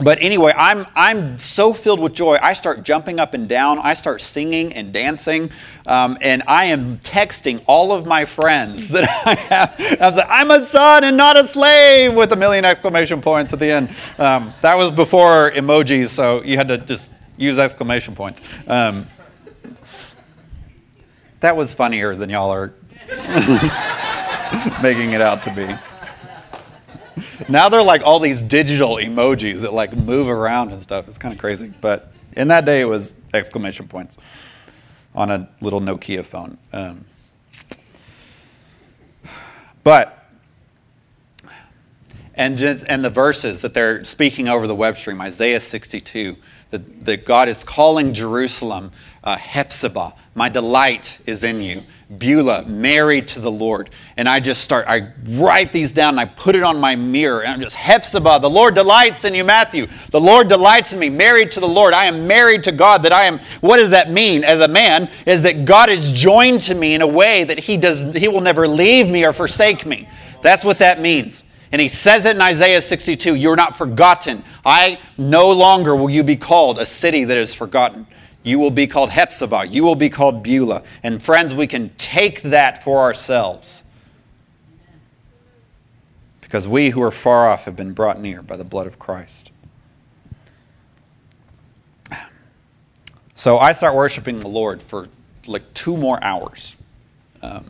but 0.00 0.18
anyway, 0.20 0.52
I'm, 0.56 0.86
I'm 0.94 1.40
so 1.40 1.72
filled 1.72 1.98
with 1.98 2.14
joy. 2.14 2.38
I 2.40 2.52
start 2.52 2.84
jumping 2.84 3.18
up 3.18 3.34
and 3.34 3.48
down. 3.48 3.80
I 3.80 3.94
start 3.94 4.20
singing 4.20 4.72
and 4.72 4.92
dancing. 4.92 5.50
Um, 5.86 6.16
and 6.20 6.44
I 6.46 6.66
am 6.66 6.98
texting 6.98 7.64
all 7.66 7.90
of 7.90 8.06
my 8.06 8.24
friends 8.24 8.88
that 8.90 9.08
I 9.26 9.34
have. 9.34 10.00
I'm 10.00 10.14
like, 10.14 10.26
I'm 10.30 10.50
a 10.52 10.64
son 10.66 11.02
and 11.02 11.16
not 11.16 11.36
a 11.36 11.48
slave 11.48 12.14
with 12.14 12.30
a 12.32 12.36
million 12.36 12.64
exclamation 12.64 13.20
points 13.20 13.52
at 13.52 13.58
the 13.58 13.70
end. 13.70 13.90
Um, 14.18 14.54
that 14.62 14.76
was 14.78 14.92
before 14.92 15.50
emojis, 15.50 16.10
so 16.10 16.44
you 16.44 16.56
had 16.56 16.68
to 16.68 16.78
just 16.78 17.12
use 17.36 17.58
exclamation 17.58 18.14
points. 18.14 18.42
Um, 18.68 19.06
that 21.40 21.56
was 21.56 21.74
funnier 21.74 22.14
than 22.14 22.30
y'all 22.30 22.52
are 22.52 22.72
making 24.82 25.12
it 25.12 25.20
out 25.20 25.42
to 25.42 25.52
be 25.52 25.87
now 27.48 27.68
they're 27.68 27.82
like 27.82 28.02
all 28.02 28.20
these 28.20 28.42
digital 28.42 28.96
emojis 28.96 29.60
that 29.60 29.72
like 29.72 29.96
move 29.96 30.28
around 30.28 30.72
and 30.72 30.82
stuff. 30.82 31.08
It's 31.08 31.18
kind 31.18 31.32
of 31.32 31.40
crazy. 31.40 31.72
But 31.80 32.12
in 32.32 32.48
that 32.48 32.64
day, 32.64 32.80
it 32.80 32.86
was 32.86 33.20
exclamation 33.34 33.88
points 33.88 34.18
on 35.14 35.30
a 35.30 35.48
little 35.60 35.80
Nokia 35.80 36.24
phone. 36.24 36.58
Um, 36.72 37.04
but 39.82 40.18
and 42.38 42.56
just, 42.56 42.84
and 42.88 43.04
the 43.04 43.10
verses 43.10 43.62
that 43.62 43.74
they're 43.74 44.04
speaking 44.04 44.48
over 44.48 44.68
the 44.68 44.74
web 44.74 44.96
stream, 44.96 45.20
Isaiah 45.20 45.58
62, 45.58 46.36
that, 46.70 47.04
that 47.04 47.26
God 47.26 47.48
is 47.48 47.64
calling 47.64 48.14
Jerusalem 48.14 48.92
uh, 49.24 49.36
Hephzibah. 49.36 50.14
My 50.38 50.48
delight 50.48 51.18
is 51.26 51.42
in 51.42 51.60
you. 51.60 51.82
Beulah, 52.16 52.64
married 52.64 53.26
to 53.28 53.40
the 53.40 53.50
Lord. 53.50 53.90
And 54.16 54.28
I 54.28 54.38
just 54.38 54.62
start, 54.62 54.86
I 54.88 55.08
write 55.30 55.72
these 55.72 55.90
down 55.90 56.10
and 56.10 56.20
I 56.20 56.26
put 56.26 56.54
it 56.54 56.62
on 56.62 56.78
my 56.78 56.94
mirror. 56.94 57.42
And 57.42 57.52
I'm 57.52 57.60
just, 57.60 57.74
Hephzibah, 57.74 58.40
the 58.40 58.48
Lord 58.48 58.76
delights 58.76 59.24
in 59.24 59.34
you, 59.34 59.42
Matthew. 59.42 59.88
The 60.12 60.20
Lord 60.20 60.48
delights 60.48 60.92
in 60.92 61.00
me, 61.00 61.10
married 61.10 61.50
to 61.50 61.60
the 61.60 61.68
Lord. 61.68 61.92
I 61.92 62.04
am 62.04 62.28
married 62.28 62.62
to 62.62 62.72
God. 62.72 63.02
That 63.02 63.12
I 63.12 63.24
am, 63.24 63.40
what 63.62 63.78
does 63.78 63.90
that 63.90 64.10
mean 64.12 64.44
as 64.44 64.60
a 64.60 64.68
man? 64.68 65.10
Is 65.26 65.42
that 65.42 65.64
God 65.64 65.90
is 65.90 66.12
joined 66.12 66.60
to 66.62 66.74
me 66.76 66.94
in 66.94 67.02
a 67.02 67.06
way 67.06 67.42
that 67.42 67.58
He 67.58 67.76
does, 67.76 68.14
He 68.14 68.28
will 68.28 68.40
never 68.40 68.68
leave 68.68 69.08
me 69.08 69.26
or 69.26 69.32
forsake 69.32 69.84
me. 69.84 70.08
That's 70.40 70.64
what 70.64 70.78
that 70.78 71.00
means. 71.00 71.42
And 71.72 71.82
he 71.82 71.88
says 71.88 72.24
it 72.24 72.36
in 72.36 72.40
Isaiah 72.40 72.80
62 72.80 73.34
You're 73.34 73.56
not 73.56 73.76
forgotten. 73.76 74.42
I 74.64 75.00
no 75.18 75.50
longer 75.50 75.94
will 75.94 76.10
you 76.10 76.22
be 76.22 76.36
called 76.36 76.78
a 76.78 76.86
city 76.86 77.24
that 77.24 77.36
is 77.36 77.54
forgotten. 77.54 78.06
You 78.48 78.58
will 78.58 78.70
be 78.70 78.86
called 78.86 79.10
Hephzibah. 79.10 79.66
You 79.68 79.84
will 79.84 79.94
be 79.94 80.08
called 80.08 80.42
Beulah. 80.42 80.82
And 81.02 81.22
friends, 81.22 81.52
we 81.52 81.66
can 81.66 81.90
take 81.98 82.40
that 82.42 82.82
for 82.82 83.00
ourselves. 83.00 83.82
Because 86.40 86.66
we 86.66 86.88
who 86.90 87.02
are 87.02 87.10
far 87.10 87.46
off 87.46 87.66
have 87.66 87.76
been 87.76 87.92
brought 87.92 88.18
near 88.18 88.40
by 88.40 88.56
the 88.56 88.64
blood 88.64 88.86
of 88.86 88.98
Christ. 88.98 89.50
So 93.34 93.58
I 93.58 93.72
start 93.72 93.94
worshiping 93.94 94.40
the 94.40 94.48
Lord 94.48 94.80
for 94.80 95.08
like 95.46 95.74
two 95.74 95.98
more 95.98 96.22
hours. 96.24 96.74
Um, 97.42 97.66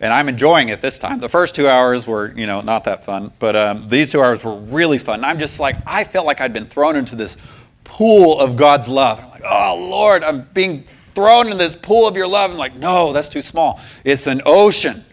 and 0.00 0.10
I'm 0.10 0.30
enjoying 0.30 0.70
it 0.70 0.80
this 0.80 0.98
time. 0.98 1.20
The 1.20 1.28
first 1.28 1.54
two 1.54 1.68
hours 1.68 2.06
were, 2.06 2.32
you 2.34 2.46
know, 2.46 2.62
not 2.62 2.84
that 2.84 3.04
fun, 3.04 3.30
but 3.38 3.54
um, 3.54 3.88
these 3.88 4.10
two 4.10 4.22
hours 4.22 4.42
were 4.42 4.56
really 4.56 4.98
fun. 4.98 5.22
I'm 5.22 5.38
just 5.38 5.60
like, 5.60 5.76
I 5.86 6.02
felt 6.04 6.24
like 6.24 6.40
I'd 6.40 6.54
been 6.54 6.66
thrown 6.66 6.96
into 6.96 7.14
this 7.14 7.36
pool 7.84 8.40
of 8.40 8.56
God's 8.56 8.88
love. 8.88 9.31
Oh, 9.44 9.76
Lord, 9.76 10.22
I'm 10.22 10.42
being 10.54 10.84
thrown 11.14 11.48
in 11.48 11.58
this 11.58 11.74
pool 11.74 12.06
of 12.06 12.16
your 12.16 12.26
love. 12.26 12.50
I'm 12.50 12.56
like, 12.56 12.76
no, 12.76 13.12
that's 13.12 13.28
too 13.28 13.42
small. 13.42 13.80
It's 14.04 14.26
an 14.26 14.42
ocean. 14.46 15.04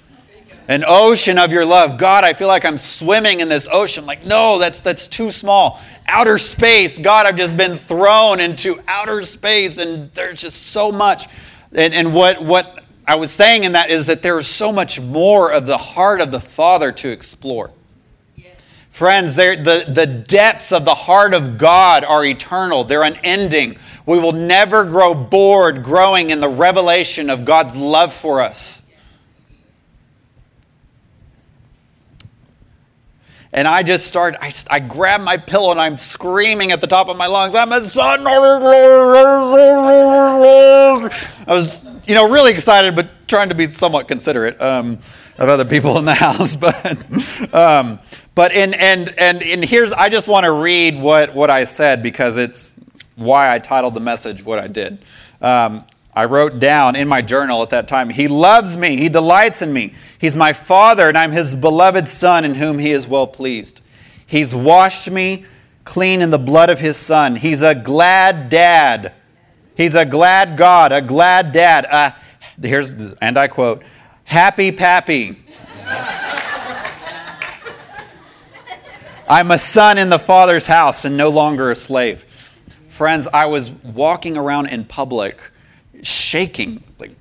An 0.67 0.83
ocean 0.87 1.39
of 1.39 1.51
your 1.51 1.65
love. 1.65 1.97
God, 1.97 2.23
I 2.23 2.33
feel 2.33 2.47
like 2.47 2.63
I'm 2.63 2.77
swimming 2.77 3.39
in 3.39 3.49
this 3.49 3.67
ocean. 3.71 4.05
Like, 4.05 4.23
no, 4.23 4.59
that's 4.59 4.81
that's 4.81 5.07
too 5.07 5.31
small. 5.31 5.81
Outer 6.07 6.37
space. 6.37 6.99
God, 6.99 7.25
I've 7.25 7.37
just 7.37 7.57
been 7.57 7.77
thrown 7.77 8.39
into 8.39 8.79
outer 8.87 9.23
space, 9.23 9.79
and 9.79 10.11
there's 10.13 10.41
just 10.41 10.67
so 10.67 10.91
much. 10.91 11.27
And, 11.71 11.93
and 11.93 12.13
what 12.13 12.43
what 12.43 12.83
I 13.07 13.15
was 13.15 13.31
saying 13.31 13.63
in 13.63 13.71
that 13.71 13.89
is 13.89 14.05
that 14.05 14.21
there 14.21 14.37
is 14.37 14.45
so 14.45 14.71
much 14.71 14.99
more 15.01 15.51
of 15.51 15.65
the 15.65 15.79
heart 15.79 16.21
of 16.21 16.29
the 16.29 16.39
Father 16.39 16.91
to 16.91 17.09
explore. 17.09 17.71
Friends, 18.91 19.35
the, 19.35 19.85
the 19.87 20.05
depths 20.05 20.73
of 20.73 20.83
the 20.83 20.93
heart 20.93 21.33
of 21.33 21.57
God 21.57 22.03
are 22.03 22.25
eternal, 22.25 22.83
they're 22.83 23.03
unending. 23.03 23.77
We 24.09 24.17
will 24.17 24.31
never 24.31 24.85
grow 24.85 25.13
bored 25.13 25.83
growing 25.83 26.31
in 26.31 26.39
the 26.39 26.49
revelation 26.49 27.29
of 27.29 27.45
God's 27.45 27.75
love 27.75 28.11
for 28.11 28.41
us. 28.41 28.81
And 33.53 33.67
I 33.67 33.83
just 33.83 34.07
start, 34.07 34.35
I, 34.41 34.51
I 34.67 34.79
grab 34.79 35.21
my 35.21 35.37
pillow 35.37 35.69
and 35.69 35.79
I'm 35.79 35.99
screaming 35.99 36.71
at 36.71 36.81
the 36.81 36.87
top 36.87 37.07
of 37.07 37.17
my 37.17 37.27
lungs, 37.27 37.53
I'm 37.53 37.71
a 37.71 37.81
son. 37.81 38.25
I 38.25 38.39
was, 41.45 41.85
you 42.07 42.15
know, 42.15 42.31
really 42.31 42.51
excited, 42.51 42.95
but 42.95 43.11
trying 43.27 43.49
to 43.49 43.55
be 43.55 43.67
somewhat 43.67 44.07
considerate 44.07 44.59
um, 44.59 44.93
of 45.37 45.49
other 45.49 45.65
people 45.65 45.99
in 45.99 46.05
the 46.05 46.13
house, 46.15 46.55
but 46.55 47.53
um, 47.53 47.99
but 48.33 48.53
in 48.53 48.73
and 48.73 49.09
and 49.19 49.43
and 49.43 49.63
here's 49.63 49.93
I 49.93 50.09
just 50.09 50.27
want 50.27 50.45
to 50.45 50.51
read 50.51 50.99
what 50.99 51.35
what 51.35 51.51
I 51.51 51.65
said 51.65 52.01
because 52.01 52.37
it's 52.37 52.88
why 53.19 53.53
I 53.53 53.59
titled 53.59 53.93
the 53.93 53.99
message 53.99 54.43
what 54.43 54.59
I 54.59 54.67
did. 54.67 54.99
Um, 55.41 55.85
I 56.13 56.25
wrote 56.25 56.59
down 56.59 56.95
in 56.95 57.07
my 57.07 57.21
journal 57.21 57.61
at 57.63 57.69
that 57.69 57.87
time, 57.87 58.09
He 58.09 58.27
loves 58.27 58.75
me, 58.77 58.97
He 58.97 59.09
delights 59.09 59.61
in 59.61 59.71
me. 59.71 59.93
He's 60.17 60.35
my 60.35 60.53
Father, 60.53 61.07
and 61.07 61.17
I'm 61.17 61.31
His 61.31 61.55
beloved 61.55 62.07
Son 62.07 62.43
in 62.45 62.55
whom 62.55 62.79
He 62.79 62.91
is 62.91 63.07
well 63.07 63.27
pleased. 63.27 63.81
He's 64.25 64.53
washed 64.53 65.09
me 65.09 65.45
clean 65.85 66.21
in 66.21 66.29
the 66.29 66.37
blood 66.37 66.69
of 66.69 66.79
His 66.79 66.97
Son. 66.97 67.35
He's 67.35 67.61
a 67.61 67.75
glad 67.75 68.49
dad. 68.49 69.13
He's 69.75 69.95
a 69.95 70.05
glad 70.05 70.57
God, 70.57 70.91
a 70.91 71.01
glad 71.01 71.51
dad. 71.51 71.85
Uh, 71.85 72.11
here's, 72.61 73.13
and 73.15 73.37
I 73.37 73.47
quote, 73.47 73.81
Happy 74.25 74.71
Pappy. 74.71 75.37
I'm 79.29 79.51
a 79.51 79.57
son 79.59 79.99
in 79.99 80.09
the 80.09 80.19
Father's 80.19 80.65
house 80.65 81.05
and 81.05 81.15
no 81.15 81.29
longer 81.29 81.69
a 81.69 81.75
slave. 81.75 82.25
Friends, 82.99 83.29
I 83.31 83.45
was 83.45 83.69
walking 83.69 84.35
around 84.35 84.67
in 84.67 84.83
public 84.83 85.39
shaking 86.03 86.83
like 86.99 87.11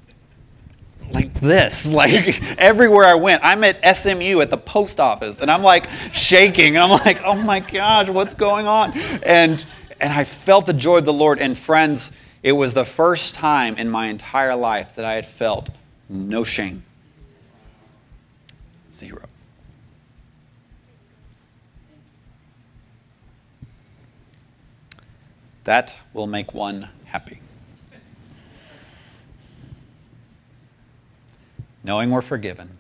like 1.13 1.33
this 1.35 1.87
like 2.03 2.43
everywhere 2.59 3.05
i 3.05 3.15
went. 3.15 3.45
I'm 3.45 3.63
at 3.63 3.77
smu 3.97 4.41
at 4.41 4.51
the 4.51 4.57
post 4.57 4.99
office 4.99 5.41
and 5.41 5.49
i'm 5.49 5.63
like 5.63 5.89
shaking 6.13 6.75
And 6.75 6.83
i'm 6.83 6.91
like 6.91 7.23
oh 7.25 7.37
my 7.37 7.61
gosh 7.61 8.09
what's 8.09 8.35
going 8.35 8.67
on? 8.67 8.99
And 9.23 9.65
and 10.01 10.13
i 10.13 10.25
felt 10.25 10.67
the 10.67 10.73
joy 10.73 10.97
of 10.97 11.05
the 11.05 11.13
lord. 11.13 11.39
And 11.39 11.57
friends 11.57 12.11
it 12.43 12.53
was 12.55 12.75
the 12.75 12.85
first 12.85 13.37
time 13.37 13.77
in 13.77 13.89
my 13.89 14.07
entire 14.09 14.57
life 14.57 14.97
that 14.97 15.05
i 15.05 15.13
had 15.13 15.29
felt 15.29 15.71
no 16.09 16.43
shame. 16.43 16.83
Zero 18.91 19.28
that 25.69 25.95
will 26.15 26.27
make 26.27 26.55
one 26.55 26.89
happy 27.05 27.43
knowing 31.85 32.11
we're 32.11 32.23
forgiven, 32.23 32.71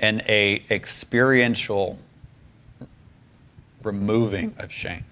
and 0.00 0.22
a 0.28 0.64
experiential 0.70 1.98
removing 3.82 4.54
of 4.58 4.72
shame. 4.72 5.04